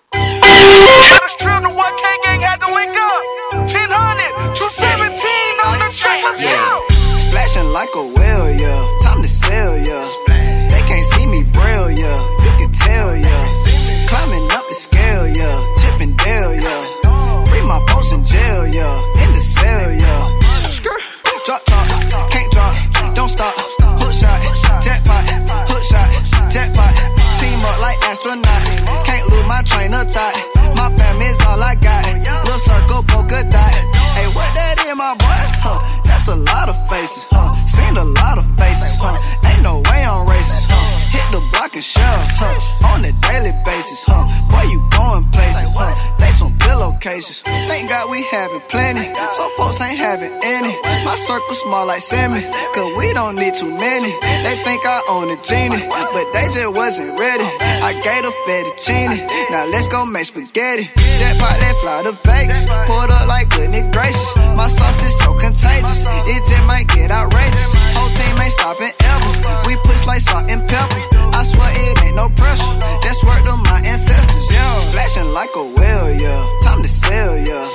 My 51.52 51.58
small 51.68 51.86
like 51.86 52.00
salmon. 52.00 52.40
Cause 52.72 52.96
we 52.96 53.12
don't 53.12 53.36
need 53.36 53.52
too 53.52 53.68
many. 53.68 54.08
They 54.40 54.56
think 54.64 54.80
I 54.88 55.04
own 55.12 55.28
a 55.28 55.36
genie. 55.44 55.84
But 55.84 56.24
they 56.32 56.48
just 56.48 56.72
wasn't 56.72 57.12
ready. 57.20 57.44
I 57.60 57.92
gave 57.92 58.24
a 58.24 58.32
fettuccine. 58.48 59.20
Now 59.52 59.68
let's 59.68 59.84
go 59.84 60.08
make 60.08 60.24
spaghetti. 60.24 60.88
Jackpot, 61.20 61.52
they 61.60 61.72
fly 61.84 62.08
to 62.08 62.16
Vegas. 62.24 62.64
Pulled 62.88 63.12
up 63.12 63.28
like 63.28 63.52
goodness 63.52 63.84
gracious. 63.92 64.32
My 64.56 64.64
sauce 64.64 65.04
is 65.04 65.12
so 65.20 65.36
contagious. 65.36 66.08
It 66.24 66.40
just 66.40 66.64
might 66.64 66.88
get 66.88 67.12
outrageous. 67.12 67.76
Whole 68.00 68.08
team 68.16 68.32
ain't 68.40 68.56
stopping 68.56 68.88
ever. 68.88 69.68
We 69.68 69.76
push 69.84 70.08
like 70.08 70.24
salt 70.24 70.48
and 70.48 70.64
pepper. 70.64 71.04
I 71.36 71.44
swear 71.44 71.68
it 71.68 72.00
ain't 72.00 72.16
no 72.16 72.32
pressure. 72.32 72.72
That's 73.04 73.20
work 73.28 73.44
to 73.44 73.60
my 73.60 73.76
ancestors, 73.84 74.48
yeah. 74.48 74.88
Splashing 74.88 75.28
like 75.36 75.52
a 75.52 75.64
whale, 75.76 76.16
yeah. 76.16 76.40
Time 76.64 76.80
to 76.80 76.88
sell, 76.88 77.36
yeah. 77.36 77.68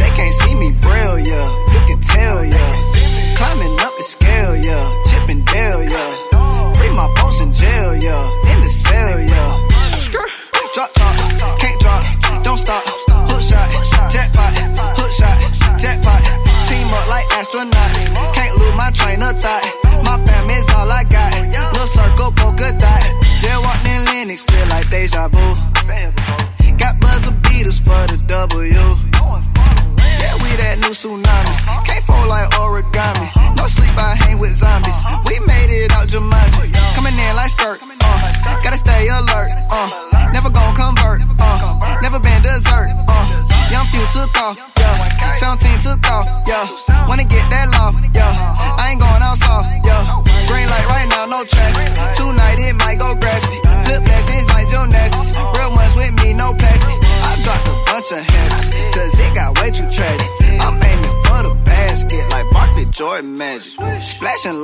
They 0.00 0.08
can't 0.16 0.34
see 0.40 0.54
me 0.56 0.72
braille, 0.80 1.20
yeah. 1.20 1.48
You 1.68 1.80
can 1.84 2.00
tell, 2.00 2.44
yeah. 2.48 2.99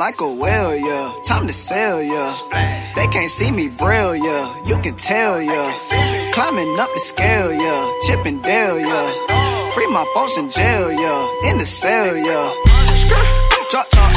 Like 0.07 0.21
a 0.21 0.33
whale, 0.41 0.77
yeah. 0.77 1.13
Time 1.25 1.49
to 1.49 1.53
sell, 1.53 2.01
yeah. 2.01 2.33
They 2.95 3.09
can't 3.09 3.29
see 3.29 3.51
me 3.51 3.67
braille, 3.77 4.15
yeah. 4.15 4.45
You 4.65 4.79
can 4.79 4.95
tell, 4.95 5.43
yeah. 5.43 5.69
Climbing 6.33 6.79
up 6.79 6.91
the 6.95 7.01
scale, 7.01 7.51
yeah. 7.53 7.83
Chipping 8.07 8.39
Dale, 8.41 8.79
yeah. 8.79 9.09
Free 9.75 9.89
my 9.99 10.07
folks 10.15 10.39
in 10.39 10.49
jail, 10.49 10.93
yeah. 10.93 11.51
In 11.51 11.59
the 11.59 11.67
cell, 11.67 12.15
yeah. 12.15 12.47
Drop 13.73 13.87
top, 13.91 14.16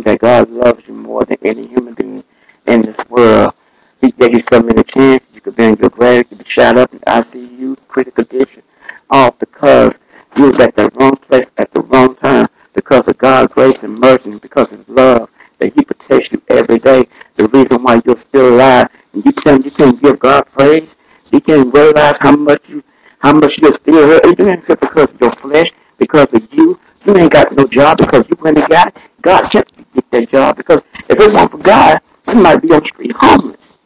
him 0.00 0.02
that 0.04 0.18
God 0.20 0.50
loves 0.50 0.86
you 0.88 0.94
more 0.94 1.24
than 1.24 1.38
any 1.44 1.66
human 1.66 1.94
being 1.94 2.24
in 2.66 2.82
this 2.82 2.98
world. 3.08 3.54
He 4.00 4.10
gave 4.10 4.32
you 4.32 4.40
so 4.40 4.62
many 4.62 4.82
chances. 4.82 5.28
You 5.34 5.40
could 5.40 5.56
be 5.56 5.64
in 5.64 5.76
your 5.76 5.90
grave, 5.90 6.26
you 6.30 6.36
could 6.36 6.38
be 6.38 6.50
shot 6.50 6.78
up 6.78 6.92
in 6.92 7.00
ICU, 7.00 7.76
critical 7.88 8.24
condition, 8.24 8.62
all 9.10 9.30
because 9.32 10.00
you 10.36 10.46
was 10.46 10.60
at 10.60 10.74
the 10.74 10.90
wrong 10.94 11.16
place 11.16 11.52
at 11.58 11.72
the 11.72 11.80
wrong 11.80 12.14
time 12.14 12.48
because 12.72 13.08
of 13.08 13.18
God's 13.18 13.52
grace 13.52 13.82
and 13.82 13.98
mercy 13.98 14.30
and 14.30 14.40
because 14.40 14.72
of 14.72 14.88
love 14.88 15.28
that 15.58 15.74
He 15.74 15.82
protects 15.82 16.32
you 16.32 16.42
every 16.48 16.78
day. 16.78 17.06
The 17.34 17.48
reason 17.48 17.82
why 17.82 18.00
you're 18.04 18.16
still 18.16 18.54
alive 18.54 18.88
and 19.12 19.24
you 19.24 19.32
can 19.32 19.62
you 19.62 19.70
can 19.70 19.94
give 19.96 20.18
God 20.18 20.46
praise, 20.52 20.96
you 21.32 21.40
can 21.40 21.70
realize 21.70 22.18
how 22.18 22.36
much 22.36 22.70
you 22.70 22.82
how 23.18 23.32
much 23.34 23.58
you're 23.58 23.72
still 23.72 24.06
here. 24.06 24.20
You 24.38 24.48
ain't 24.48 24.66
because 24.66 25.12
of 25.12 25.20
your 25.20 25.30
flesh, 25.30 25.72
because 25.98 26.32
of 26.32 26.52
you. 26.54 26.78
You 27.04 27.16
ain't 27.16 27.32
got 27.32 27.52
no 27.52 27.66
job 27.66 27.98
because 27.98 28.28
you 28.30 28.36
went 28.40 28.58
and 28.58 28.68
got 28.68 28.88
it. 28.88 29.08
God 29.22 29.50
kept 29.50 29.72
that 30.12 30.28
job 30.30 30.56
because 30.56 30.84
if 31.08 31.10
it 31.12 31.18
weren't 31.34 31.50
for 31.52 31.58
God, 31.58 32.00
you 32.28 32.34
might 32.42 32.62
be 32.62 32.72
on 32.72 32.80
the 32.80 32.86
street 32.86 33.12
homeless. 33.16 33.78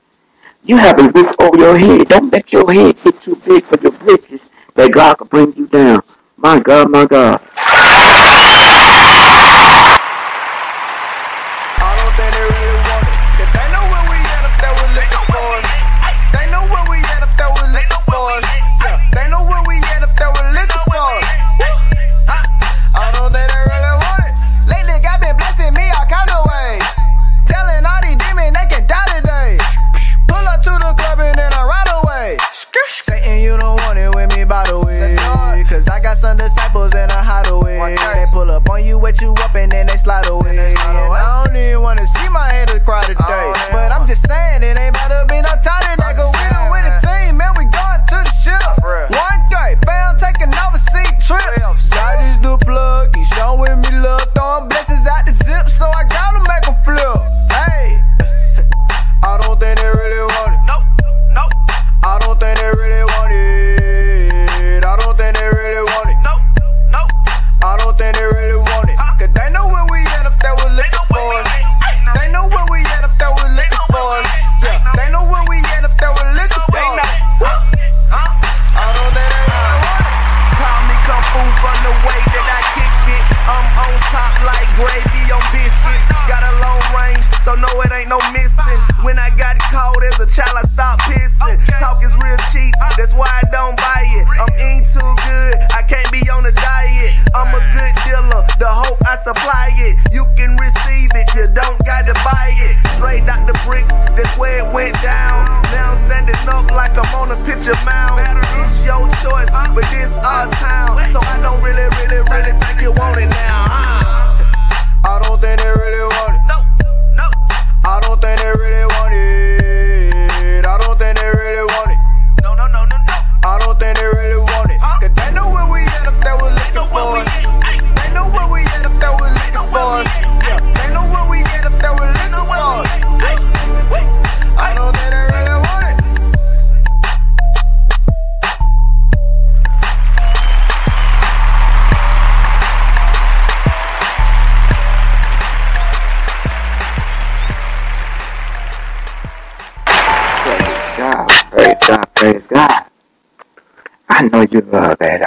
You 0.64 0.78
have 0.78 0.98
a 0.98 1.10
roof 1.10 1.34
over 1.40 1.58
your 1.58 1.78
head. 1.78 2.08
Don't 2.08 2.32
let 2.32 2.52
your 2.52 2.72
head 2.72 2.96
get 2.96 3.20
too 3.20 3.36
big 3.46 3.64
for 3.64 3.78
your 3.80 3.92
britches 3.92 4.50
that 4.74 4.92
God 4.92 5.16
could 5.18 5.30
bring 5.30 5.54
you 5.56 5.66
down. 5.66 6.02
My 6.38 6.60
God, 6.60 6.90
my 6.90 7.06
God. 7.06 7.42
wet 39.04 39.20
you 39.20 39.34
up 39.44 39.54
and 39.54 39.70
then 39.70 39.86
they 39.86 39.98
slide 39.98 40.26
away. 40.26 40.56
And 40.56 40.78
I 40.80 41.44
don't 41.44 41.54
even 41.54 41.82
wanna 41.82 42.06
see 42.06 42.26
my 42.30 42.48
haters 42.48 42.82
cry 42.82 43.02
today. 43.02 43.43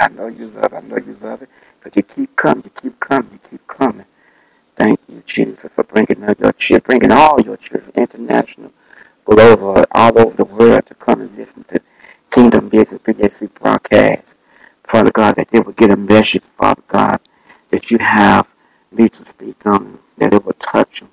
I 0.08 0.10
know 0.12 0.28
you 0.28 0.46
love. 0.50 0.72
I 0.74 0.80
know 0.80 0.96
you 0.96 1.18
love 1.20 1.42
it. 1.42 1.50
But 1.84 1.96
you 1.96 2.02
keep 2.02 2.34
coming. 2.36 2.64
You 2.64 2.70
keep 2.82 3.00
coming. 3.00 3.30
You 3.32 3.40
keep 3.50 3.66
coming. 3.68 4.06
Thank 4.76 5.00
you, 5.08 5.22
Jesus, 5.26 5.70
for 5.74 5.84
bringing 5.84 6.24
out 6.24 6.40
your 6.40 6.52
children, 6.54 6.84
bringing 7.00 7.12
all 7.12 7.40
your 7.40 7.58
children, 7.58 7.92
international, 7.96 8.72
global, 9.24 9.84
all 9.92 10.18
over 10.18 10.36
the 10.36 10.46
world 10.46 10.86
to 10.86 10.94
come 10.94 11.20
and 11.20 11.36
listen 11.36 11.64
to 11.64 11.80
Kingdom 12.30 12.70
Business 12.70 13.00
BAC 13.04 13.54
broadcast. 13.60 14.38
Father 14.84 15.12
God, 15.12 15.36
that 15.36 15.50
they 15.50 15.60
will 15.60 15.72
get 15.74 15.90
a 15.90 15.96
message, 15.96 16.42
Father 16.58 16.82
God, 16.88 17.20
that 17.70 17.90
you 17.90 17.98
have 17.98 18.48
me 18.92 19.08
to 19.10 19.26
speak 19.26 19.66
on, 19.66 19.98
that 20.18 20.34
it 20.34 20.44
will 20.44 20.54
touch 20.54 21.00
them 21.00 21.10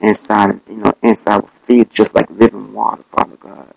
inside, 0.00 0.60
you 0.68 0.76
know, 0.78 0.94
inside 1.02 1.38
will 1.38 1.50
feel 1.66 1.84
just 1.86 2.14
like 2.14 2.30
living 2.30 2.72
water, 2.72 3.04
Father 3.12 3.36
God. 3.36 3.74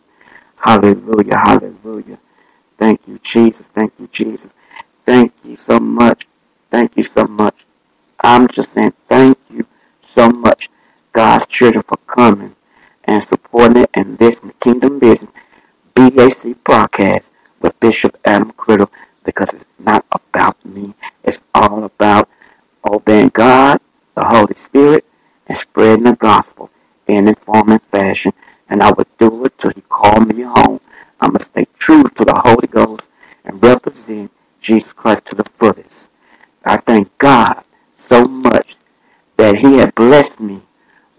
Hallelujah, 0.57 1.37
hallelujah. 1.37 2.19
Thank 2.77 3.07
you, 3.07 3.19
Jesus. 3.23 3.69
I'm 8.23 8.47
just 8.47 8.73
saying 8.73 8.93
thank 9.07 9.37
you 9.49 9.65
so 10.01 10.29
much, 10.29 10.69
God's 11.11 11.47
children, 11.47 11.83
for 11.83 11.97
coming 12.05 12.55
and 13.03 13.23
supporting 13.23 13.87
and 13.95 14.19
this 14.19 14.45
Kingdom 14.59 14.99
Business, 14.99 15.33
BAC 15.95 16.63
broadcast 16.63 17.33
with 17.59 17.79
Bishop 17.79 18.17
Adam 18.23 18.51
Criddle 18.51 18.89
because 19.23 19.55
it's 19.55 19.65
not 19.79 20.05
about 20.11 20.63
me. 20.63 20.93
It's 21.23 21.43
all 21.55 21.83
about 21.83 22.29
obeying 22.87 23.29
God, 23.29 23.79
the 24.13 24.25
Holy 24.25 24.53
Spirit, 24.53 25.03
and 25.47 25.57
spreading 25.57 26.03
the 26.03 26.13
gospel 26.13 26.69
in 27.07 27.27
informing 27.27 27.79
fashion. 27.79 28.33
And 28.69 28.83
I 28.83 28.91
would 28.91 29.07
do 29.17 29.45
it 29.45 29.57
till 29.57 29.71
He 29.71 29.81
called 29.81 30.27
me 30.27 30.43
home. 30.43 30.79
I 31.19 31.27
must 31.27 31.47
stay 31.47 31.65
true 31.79 32.03
to 32.03 32.23
the 32.23 32.39
Holy 32.45 32.67
Ghost 32.67 33.09
and 33.43 33.63
represent 33.63 34.31
Jesus 34.59 34.93
Christ 34.93 35.25
to 35.25 35.35
the 35.35 35.43
fullest. 35.57 36.09
I 36.63 36.77
thank 36.77 37.17
God 37.17 37.63
so 38.01 38.27
much 38.27 38.75
that 39.37 39.57
He 39.57 39.77
had 39.77 39.95
blessed 39.95 40.39
me 40.39 40.61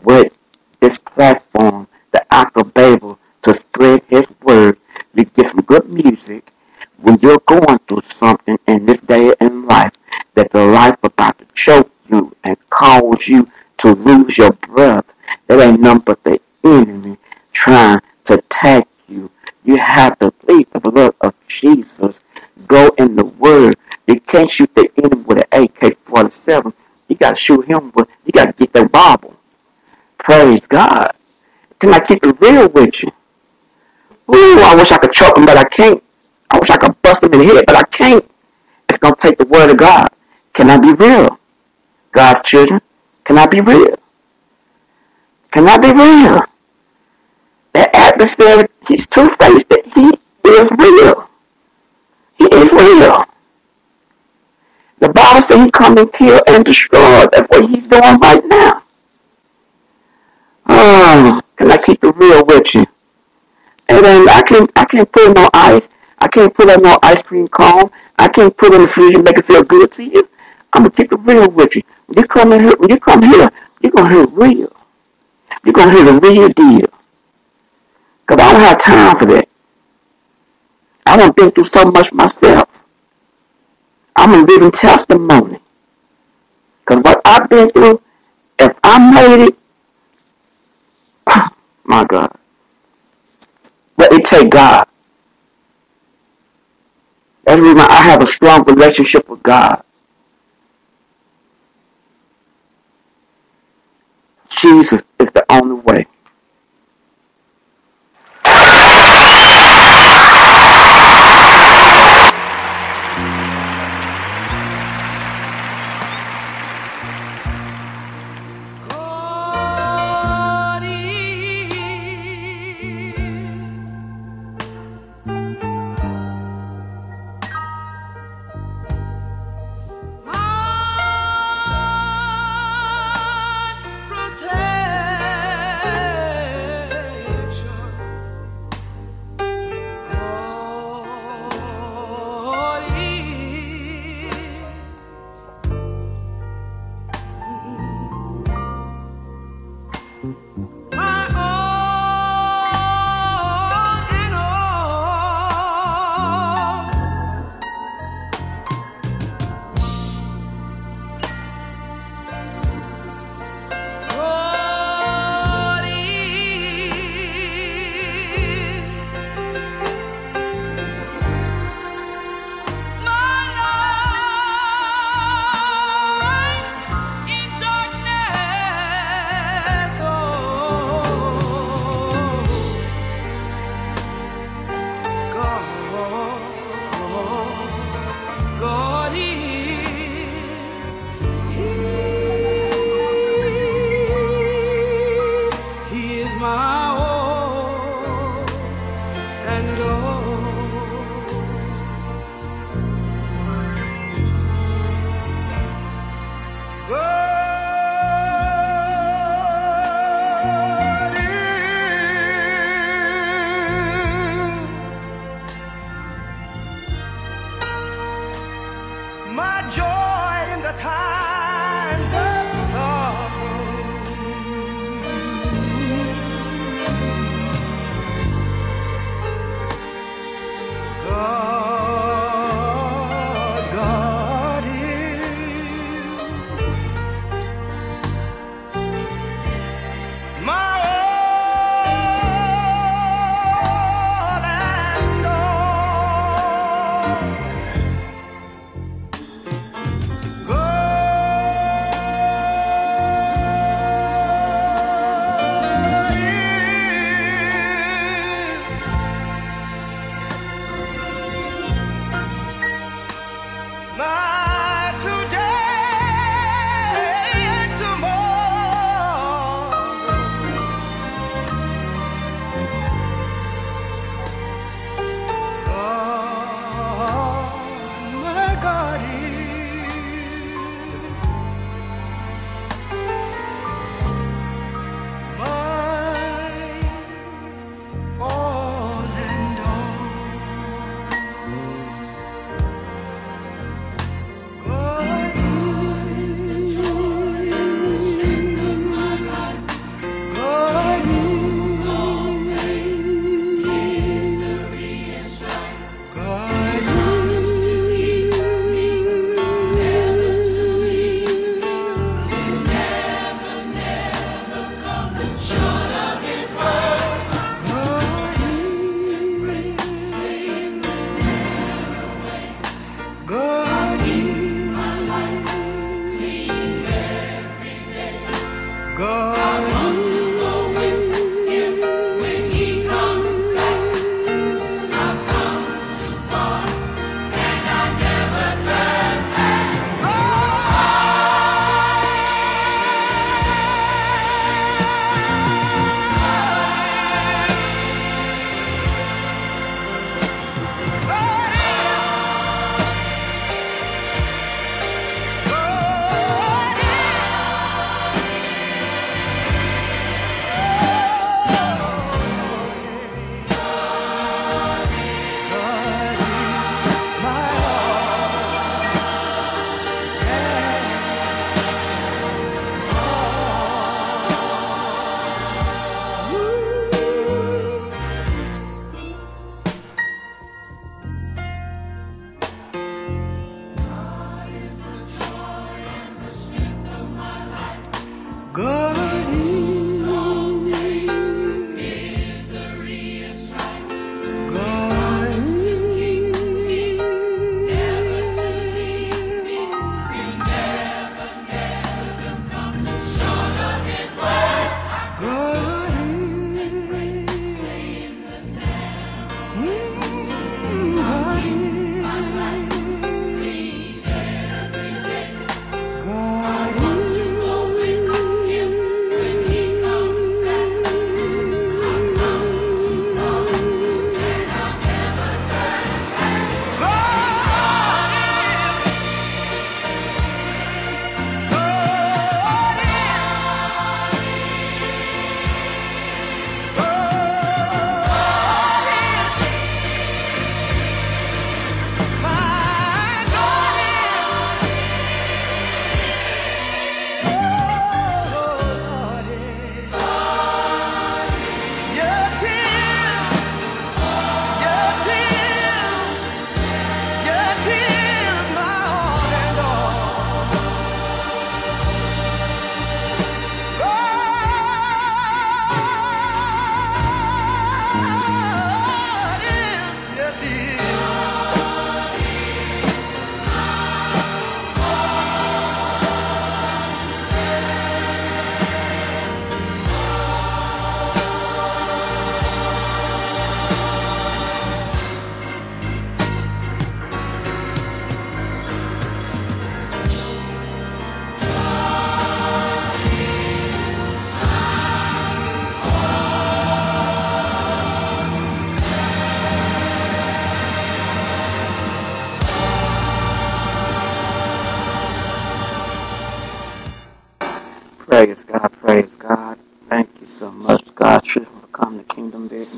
with 0.02 0.32
this 0.80 0.98
platform, 0.98 1.88
the 2.12 2.24
of 2.54 2.74
Babel, 2.74 3.18
to 3.42 3.54
spread 3.54 4.02
His 4.08 4.26
word. 4.42 4.78
You 5.14 5.24
get 5.24 5.48
some 5.48 5.62
good 5.62 5.88
music 5.88 6.50
when 6.98 7.18
you're 7.20 7.42
going 7.46 7.78
through 7.88 8.02
something 8.02 8.58
in 8.66 8.86
this 8.86 9.00
day 9.00 9.34
in 9.40 9.66
life 9.66 9.92
that 10.34 10.50
the 10.50 10.64
life 10.64 10.96
about 11.02 11.38
to 11.38 11.46
choke 11.54 11.90
you 12.08 12.34
and 12.44 12.56
cause 12.70 13.26
you 13.28 13.50
to 13.78 13.92
lose 13.92 14.38
your 14.38 14.52
breath. 14.52 15.04
That 15.46 15.60
ain't 15.60 15.80
nothing 15.80 16.02
but 16.06 16.22
the 16.24 16.40
enemy 16.64 17.18
trying 17.52 18.00
to 18.26 18.34
attack 18.34 18.88
you. 19.08 19.30
You 19.64 19.76
have 19.76 20.18
to 20.20 20.30
plead 20.30 20.68
the 20.72 20.80
blood 20.80 21.14
of 21.20 21.34
Jesus. 21.46 22.20
Go 22.66 22.94
in 22.98 23.16
the 23.16 23.24
word. 23.24 23.76
You 24.12 24.20
can't 24.20 24.50
shoot 24.50 24.74
the 24.74 24.90
enemy 24.96 25.22
with 25.22 25.38
an 25.38 25.62
AK-47. 25.64 26.72
You 27.08 27.16
got 27.16 27.30
to 27.30 27.36
shoot 27.36 27.66
him 27.66 27.92
with, 27.94 28.08
you 28.24 28.32
got 28.32 28.46
to 28.46 28.52
get 28.52 28.72
that 28.74 28.92
Bible. 28.92 29.36
Praise 30.18 30.66
God. 30.66 31.12
Can 31.78 31.92
I 31.94 32.00
keep 32.00 32.24
it 32.24 32.40
real 32.40 32.68
with 32.68 33.02
you? 33.02 33.10
Ooh, 34.32 34.60
I 34.60 34.74
wish 34.76 34.92
I 34.92 34.98
could 34.98 35.12
choke 35.12 35.36
him, 35.36 35.46
but 35.46 35.56
I 35.56 35.64
can't. 35.64 36.02
I 36.50 36.58
wish 36.58 36.70
I 36.70 36.76
could 36.76 37.00
bust 37.02 37.22
him 37.22 37.32
in 37.32 37.40
the 37.40 37.46
head, 37.46 37.64
but 37.66 37.76
I 37.76 37.82
can't. 37.84 38.30
It's 38.88 38.98
going 38.98 39.14
to 39.14 39.20
take 39.20 39.38
the 39.38 39.46
word 39.46 39.70
of 39.70 39.78
God. 39.78 40.08
Can 40.52 40.70
I 40.70 40.78
be 40.78 40.92
real? 40.92 41.38
God's 42.12 42.42
children, 42.42 42.80
can 43.24 43.38
I 43.38 43.46
be 43.46 43.60
real? 43.60 43.98
Can 45.50 45.66
I 45.66 45.78
be 45.78 45.92
real? 45.92 46.42
That 47.72 47.94
adversary, 47.94 48.68
he's 48.86 49.06
two-faced. 49.06 49.72
He 49.94 50.10
is 50.44 50.70
real. 50.72 51.28
He 52.36 52.44
is 52.44 52.70
real. 52.70 53.24
Bible 55.32 55.46
says 55.46 55.64
he 55.64 55.70
come 55.70 55.96
and 55.96 56.12
kill 56.12 56.42
and 56.46 56.64
destroy. 56.64 57.26
That's 57.32 57.48
what 57.48 57.70
he's 57.70 57.88
doing 57.88 58.18
right 58.18 58.44
now. 58.44 58.82
Ah, 60.66 61.40
oh, 61.40 61.42
can 61.56 61.70
I 61.70 61.78
keep 61.78 62.04
it 62.04 62.16
real 62.16 62.44
with 62.44 62.74
you? 62.74 62.86
And 63.88 64.04
then 64.04 64.28
I 64.28 64.42
can't, 64.42 64.70
I 64.76 64.84
can't 64.84 65.10
put 65.10 65.34
no 65.34 65.48
ice. 65.54 65.88
I 66.18 66.28
can't 66.28 66.52
put 66.52 66.68
up 66.68 66.82
no 66.82 66.98
ice 67.02 67.22
cream 67.22 67.48
cone. 67.48 67.90
I 68.18 68.28
can't 68.28 68.54
put 68.54 68.74
in 68.74 68.82
the 68.82 68.88
fridge 68.88 69.14
and 69.14 69.24
make 69.24 69.38
it 69.38 69.46
feel 69.46 69.62
good 69.62 69.90
to 69.92 70.04
you. 70.04 70.28
I'm 70.72 70.82
gonna 70.82 70.90
keep 70.90 71.10
it 71.10 71.20
real 71.20 71.48
with 71.50 71.76
you. 71.76 71.82
When 72.06 72.18
you 72.18 72.26
come 72.26 72.52
in 72.52 72.64
here, 72.64 72.76
when 72.76 72.90
you 72.90 73.00
come 73.00 73.22
here, 73.22 73.50
you're 73.80 73.92
gonna 73.92 74.10
hear 74.10 74.26
real. 74.26 74.72
You're 75.64 75.72
gonna 75.72 75.92
hear 75.92 76.04
the 76.04 76.20
real 76.20 76.48
deal. 76.50 76.88
Cause 78.26 78.38
I 78.38 78.52
don't 78.52 78.60
have 78.60 78.82
time 78.82 79.18
for 79.18 79.26
that. 79.26 79.48
I 81.06 81.16
done 81.16 81.32
been 81.32 81.50
through 81.50 81.64
so 81.64 81.90
much 81.90 82.12
myself. 82.12 82.71
I'm 84.22 84.34
a 84.34 84.46
living 84.46 84.70
testimony. 84.70 85.58
Cause 86.84 87.02
what 87.02 87.20
I've 87.24 87.48
been 87.50 87.70
through, 87.70 88.00
if 88.60 88.78
I 88.84 89.12
made 89.12 89.48
it, 89.48 89.58
my 91.84 92.04
God. 92.04 92.32
But 93.96 94.12
it 94.12 94.24
take 94.24 94.50
God. 94.50 94.86
That's 97.44 97.58
the 97.60 97.62
reason 97.64 97.80
I 97.80 98.02
have 98.02 98.22
a 98.22 98.26
strong 98.28 98.64
relationship 98.64 99.28
with 99.28 99.42
God. 99.42 99.82
Jesus 104.50 105.06
is 105.18 105.32
the 105.32 105.44
only 105.52 105.76
way. 105.82 106.06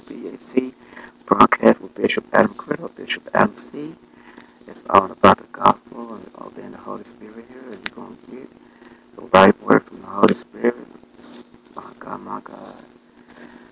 BAC 0.03 0.75
broadcast 1.27 1.81
with 1.81 1.95
Bishop 1.95 2.27
Adam 2.33 2.55
Criddle, 2.55 2.95
Bishop 2.95 3.29
Adam 3.35 3.57
C. 3.57 3.95
It's 4.67 4.85
all 4.89 5.11
about 5.11 5.39
the 5.39 5.45
gospel 5.53 6.15
and 6.15 6.31
all 6.37 6.51
being 6.51 6.73
the 6.73 6.79
Holy 6.79 7.05
Spirit 7.05 7.45
here. 7.49 7.63
And 7.65 7.85
you're 7.85 7.95
going 7.95 8.17
to 8.17 8.31
get 8.31 8.49
the 9.17 9.23
right 9.23 9.63
word 9.63 9.83
from 9.85 10.01
the 10.01 10.09
Holy 10.09 10.35
Spirit. 10.35 10.87
My 11.75 11.91
God, 11.99 12.21
my 12.21 12.41
God. 12.41 12.77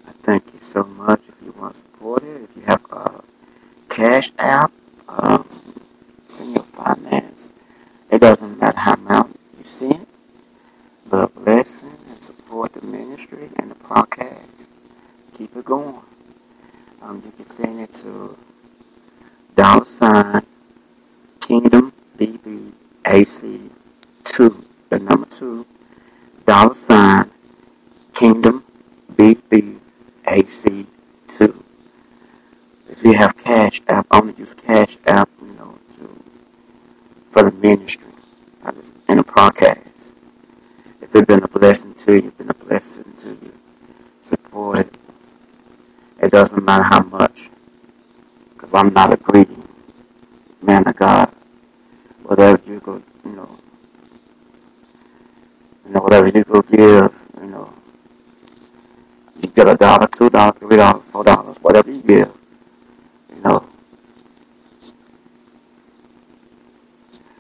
I 0.07 0.13
thank 0.23 0.53
you 0.55 0.61
so 0.61 0.85
much. 0.85 1.21
If 1.29 1.35
you 1.45 1.53
want 1.53 1.75
to 1.75 1.81
support 1.81 2.23
it, 2.23 2.43
if 2.43 2.57
you 2.57 2.63
have 2.63 2.85
a 2.91 3.23
cash 3.89 4.33
app, 4.39 4.73
um, 5.09 5.49
send 6.27 6.55
your 6.55 6.65
finance. 6.65 7.55
It 8.11 8.21
doesn't 8.21 8.59
matter 8.59 8.79
how 8.79 8.95
amount 8.95 9.39
you 9.59 9.65
send 9.65 10.07
but 11.13 11.35
blessing 11.35 11.97
and 12.09 12.23
support 12.23 12.73
the 12.73 12.81
ministry 12.81 13.51
and 13.57 13.71
the 13.71 13.75
podcast. 13.75 14.69
Keep 15.37 15.57
it 15.57 15.65
going. 15.67 16.01
Um, 17.03 17.23
you 17.25 17.33
can 17.33 17.47
send 17.47 17.81
it 17.81 17.93
to 17.95 18.39
dollar 19.57 19.85
sign 19.85 20.47
Kingdom 21.41 21.93
BBAC 22.17 23.71
two, 24.25 24.65
the 24.89 24.99
number 24.99 25.27
two, 25.27 25.67
dollar 26.47 26.75
sign 26.75 27.31
Kingdom 28.15 28.65
BBAC 29.15 30.87
two. 31.27 31.65
If 32.89 33.05
you 33.05 33.15
have 33.15 33.37
Cash 33.37 33.83
App, 33.89 34.07
I 34.11 34.19
only 34.19 34.35
use 34.39 34.55
Cash 34.55 34.97
App, 35.07 35.29
you 35.41 35.55
know, 35.55 35.79
to, 35.99 36.23
for 37.31 37.51
the 37.51 37.51
ministry. 37.51 38.07
I 38.65 38.71
just 38.71 38.95
in 39.09 39.17
the 39.17 39.25
podcast 39.25 40.13
if 41.13 41.17
it's 41.17 41.27
been 41.27 41.43
a 41.43 41.49
blessing 41.49 41.93
to 41.95 42.13
you, 42.15 42.29
it's 42.29 42.37
been 42.39 42.49
a 42.51 42.55
blessing 42.55 43.13
to 43.15 43.29
you, 43.29 43.53
support 44.23 44.79
it. 44.79 45.02
It 46.23 46.33
doesn't 46.33 46.65
matter 46.65 46.85
how 46.85 47.03
much, 47.03 47.51
because 48.55 48.75
I'm 48.75 48.93
not 48.95 49.13
a 49.13 49.19
greedy 49.19 49.57
man 50.63 50.87
of 50.89 50.97
God. 50.97 51.33
Whatever 52.25 52.63
you 52.67 52.81
go, 52.81 53.03
you 53.25 53.33
know, 53.33 53.59
you 55.87 55.93
know, 55.93 56.01
whatever 56.01 56.29
you 56.29 56.45
go 56.45 56.63
give, 56.63 57.27
you 57.41 57.49
know, 57.49 57.73
you 59.43 59.49
get 59.51 59.69
a 59.69 59.77
dollar, 59.77 60.09
two 60.09 60.31
dollars, 60.31 60.57
three 60.61 60.77
dollars, 60.79 61.03
four 61.13 61.25
dollars, 61.25 61.57
whatever 61.63 61.91
you 61.91 62.03
give, 62.03 62.33
you 63.35 63.43
know. 63.43 63.67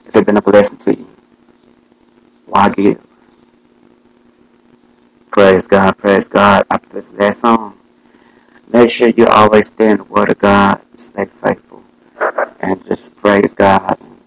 If 0.07 0.17
it's 0.17 0.27
been 0.27 0.37
a 0.39 0.43
blessing 0.43 0.79
to 0.81 0.95
you, 0.95 1.09
why 2.47 2.71
give? 2.71 3.01
Praise 5.33 5.67
God, 5.69 5.99
praise 5.99 6.29
God. 6.29 6.67
After 6.71 6.89
this 6.91 7.11
that 7.11 7.37
song, 7.37 7.79
make 8.83 8.91
sure 8.91 9.09
you 9.09 9.25
always 9.27 9.69
stay 9.69 9.91
in 9.93 9.99
the 9.99 10.05
Word 10.05 10.29
of 10.29 10.39
God, 10.39 10.81
stay 10.97 11.27
faithful, 11.27 11.85
and 12.59 12.85
just 12.85 13.17
praise 13.17 13.55
God 13.55 13.97
and 14.01 14.19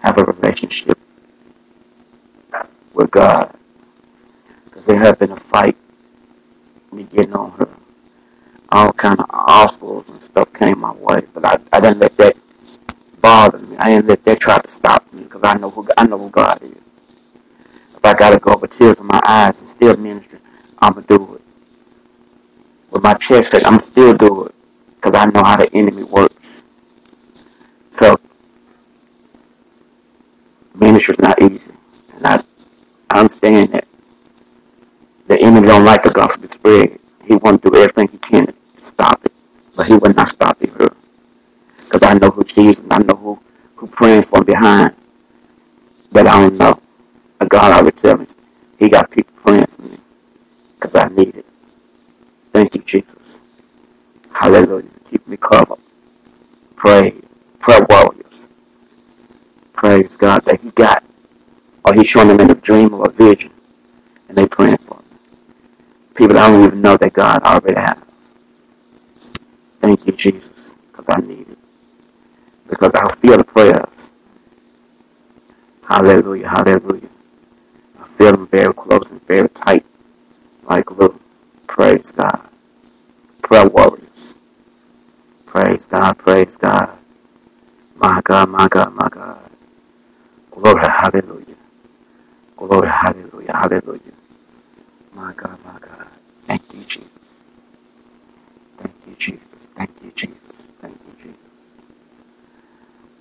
have 0.00 0.18
a 0.18 0.24
relationship 0.24 0.98
with 2.92 3.12
God. 3.12 3.54
Because 4.64 4.86
there 4.86 4.98
have 4.98 5.20
been 5.20 5.30
a 5.30 5.38
fight, 5.38 5.76
me 6.90 7.04
getting 7.04 7.34
on 7.34 7.52
her. 7.52 7.68
All 8.70 8.92
kind 8.92 9.20
of 9.20 9.26
obstacles 9.30 10.08
and 10.08 10.20
stuff 10.20 10.52
came 10.52 10.80
my 10.80 10.92
way, 10.92 11.22
but 11.32 11.44
I, 11.44 11.58
I 11.72 11.78
didn't 11.78 12.00
let 12.00 12.16
that 12.16 12.36
bother 13.20 13.58
me. 13.58 13.76
I 13.76 13.90
didn't 13.90 14.08
let 14.08 14.24
that 14.24 14.40
try 14.40 14.58
to 14.58 14.68
stop 14.68 15.06
me 15.12 15.22
because 15.22 15.44
I 15.44 15.54
know 15.54 15.70
who 15.70 15.88
I 15.96 16.04
know 16.04 16.18
who 16.18 16.30
God 16.30 16.60
is. 16.64 16.72
If 17.96 18.04
I 18.04 18.14
gotta 18.14 18.40
go 18.40 18.56
with 18.56 18.76
tears 18.76 18.98
in 18.98 19.06
my 19.06 19.20
eyes 19.22 19.60
and 19.60 19.70
still 19.70 19.96
ministry, 19.96 20.40
I'ma 20.80 21.02
do 21.02 21.36
it. 21.36 21.42
With 22.90 23.02
my 23.04 23.13
chest 23.28 23.52
hurt, 23.52 23.64
I'ma 23.66 23.78
still 23.78 24.16
do 24.16 24.46
it. 24.46 24.54
Because 24.96 25.14
I 25.14 25.26
know 25.26 25.44
how 25.44 25.56
the 25.56 25.72
enemy 25.74 26.04
works. 26.04 26.64
So, 27.90 28.18
ministry's 30.74 31.20
not 31.20 31.40
easy. 31.42 31.74
And 32.16 32.26
I, 32.26 32.42
I 33.10 33.20
understand 33.20 33.70
that. 33.70 33.86
The 35.28 35.40
enemy 35.40 35.68
don't 35.68 35.84
like 35.86 36.02
the 36.04 36.10
gospel 36.10 36.48
spread. 36.50 36.98
He 37.24 37.36
want 37.36 37.62
to 37.62 37.70
do 37.70 37.76
everything 37.78 38.08
he 38.08 38.18
can 38.18 38.46
to 38.46 38.54
stop 38.76 39.24
it. 39.24 39.32
But 39.76 39.86
he 39.86 39.94
will 39.94 40.14
not 40.14 40.28
stop 40.28 40.62
it 40.62 40.70
here. 40.78 40.92
Because 41.76 42.02
I 42.02 42.14
know 42.14 42.30
who 42.30 42.44
Jesus, 42.44 42.84
and 42.84 42.92
I 42.94 42.98
know 42.98 43.16
who, 43.16 43.40
who 43.76 43.86
praying 43.88 44.24
for 44.24 44.44
behind. 44.44 44.94
But 46.12 46.26
I 46.26 46.40
don't 46.42 46.58
know. 46.58 46.80
A 47.40 47.46
God 47.46 47.72
already 47.72 47.96
tell 47.96 48.18
me 48.18 48.26
He 48.78 48.88
got 48.88 49.10
people 49.10 49.34
praying 49.44 49.66
for 49.66 49.82
me 49.82 49.98
because 50.76 50.94
I 50.96 51.08
need 51.08 51.36
it. 51.36 51.46
Thank 52.52 52.74
you, 52.76 52.82
Jesus. 52.94 53.40
Hallelujah. 54.32 54.88
Keep 55.10 55.26
me 55.28 55.36
covered. 55.36 55.78
Pray. 56.76 57.14
Pray 57.60 57.80
warriors. 57.90 58.48
Praise 59.72 60.16
God 60.16 60.44
that 60.44 60.60
He 60.60 60.70
got. 60.70 61.04
Or 61.84 61.94
He's 61.94 62.08
showing 62.08 62.28
them 62.28 62.40
in 62.40 62.50
a 62.50 62.54
dream 62.54 62.94
or 62.94 63.06
a 63.06 63.10
vision. 63.10 63.52
And 64.28 64.38
they 64.38 64.46
praying 64.46 64.78
for 64.78 64.98
me. 64.98 65.18
People 66.14 66.38
I 66.38 66.48
don't 66.50 66.64
even 66.64 66.80
know 66.82 66.96
that 66.96 67.12
God 67.12 67.42
already 67.42 67.80
has. 67.80 67.98
Thank 69.80 70.06
you, 70.06 70.12
Jesus. 70.12 70.74
Because 70.92 71.06
I 71.08 71.20
need 71.20 71.48
it. 71.48 71.58
Because 72.68 72.94
I 72.94 73.14
feel 73.16 73.38
the 73.38 73.44
prayers. 73.44 74.12
Hallelujah. 75.88 76.48
Hallelujah 76.48 77.08
I 78.00 78.06
feel 78.06 78.32
them 78.32 78.46
very 78.48 78.72
close 78.74 79.10
and 79.10 79.24
very 79.26 79.48
tight, 79.50 79.84
like 80.64 80.86
glue. 80.86 81.18
Praise 81.66 82.12
God. 82.12 82.48
Prayer 83.44 83.68
warriors. 83.68 84.36
Praise 85.46 85.86
God, 85.86 86.18
praise 86.18 86.56
God. 86.58 86.98
My 87.96 88.20
God, 88.24 88.50
my 88.50 88.68
God, 88.68 88.94
my 88.94 89.08
God. 89.10 89.50
Glory, 90.50 90.82
hallelujah. 90.88 91.56
Glory, 92.56 92.88
hallelujah, 92.88 93.52
hallelujah. 93.52 94.12
My 95.14 95.32
God, 95.36 95.58
my 95.64 95.78
God. 95.80 96.08
Thank 96.46 96.62
you, 96.74 96.84
Jesus. 96.84 97.08
Thank 98.78 98.94
you, 99.06 99.16
Jesus. 99.18 99.40
Thank 99.76 99.90
you, 100.04 100.12
Jesus. 100.16 100.42
Thank 100.80 100.98
you, 101.06 101.14
Jesus. 101.24 101.40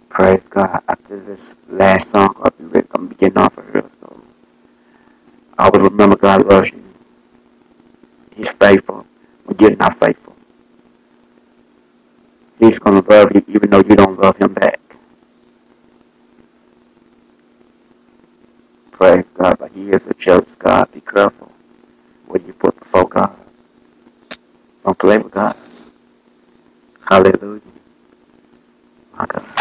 Praise 0.10 0.42
God. 0.50 0.84
After 0.90 1.20
this 1.22 1.58
last 1.70 2.12
song, 2.12 2.36
I'll 2.44 2.52
be, 2.52 2.66
ready, 2.66 2.88
I'm 2.96 3.10
getting 3.10 3.38
off 3.40 3.58
of 3.58 3.72
here. 3.74 3.90
So 4.02 4.22
always 5.60 5.82
remember 5.84 6.18
God 6.18 6.46
loves 6.46 6.72
you. 6.72 6.84
He's 8.36 8.52
faithful 8.52 9.06
not 9.80 10.00
faithful. 10.00 10.36
He's 12.60 12.80
going 12.80 13.02
to 13.04 13.10
love 13.10 13.32
you 13.36 13.44
even 13.50 13.70
though 13.70 13.80
you 13.84 13.96
don't 13.96 14.20
love 14.20 14.38
him 14.38 14.54
back. 14.54 14.80
Praise 18.91 19.26
God, 19.34 19.58
but 19.60 19.72
he 19.74 19.91
is 19.91 20.08
a 20.08 20.14
jealous 20.14 20.56
God. 20.56 20.91
Be 20.91 21.02
careful 21.02 21.52
what 22.28 22.46
you 22.46 22.54
put 22.54 22.80
before 22.80 23.08
God. 23.08 23.36
Don't 24.86 24.98
play 24.98 25.18
with 25.18 25.32
God. 25.34 25.56
Hallelujah. 27.10 27.62
My 29.18 29.26
God. 29.26 29.53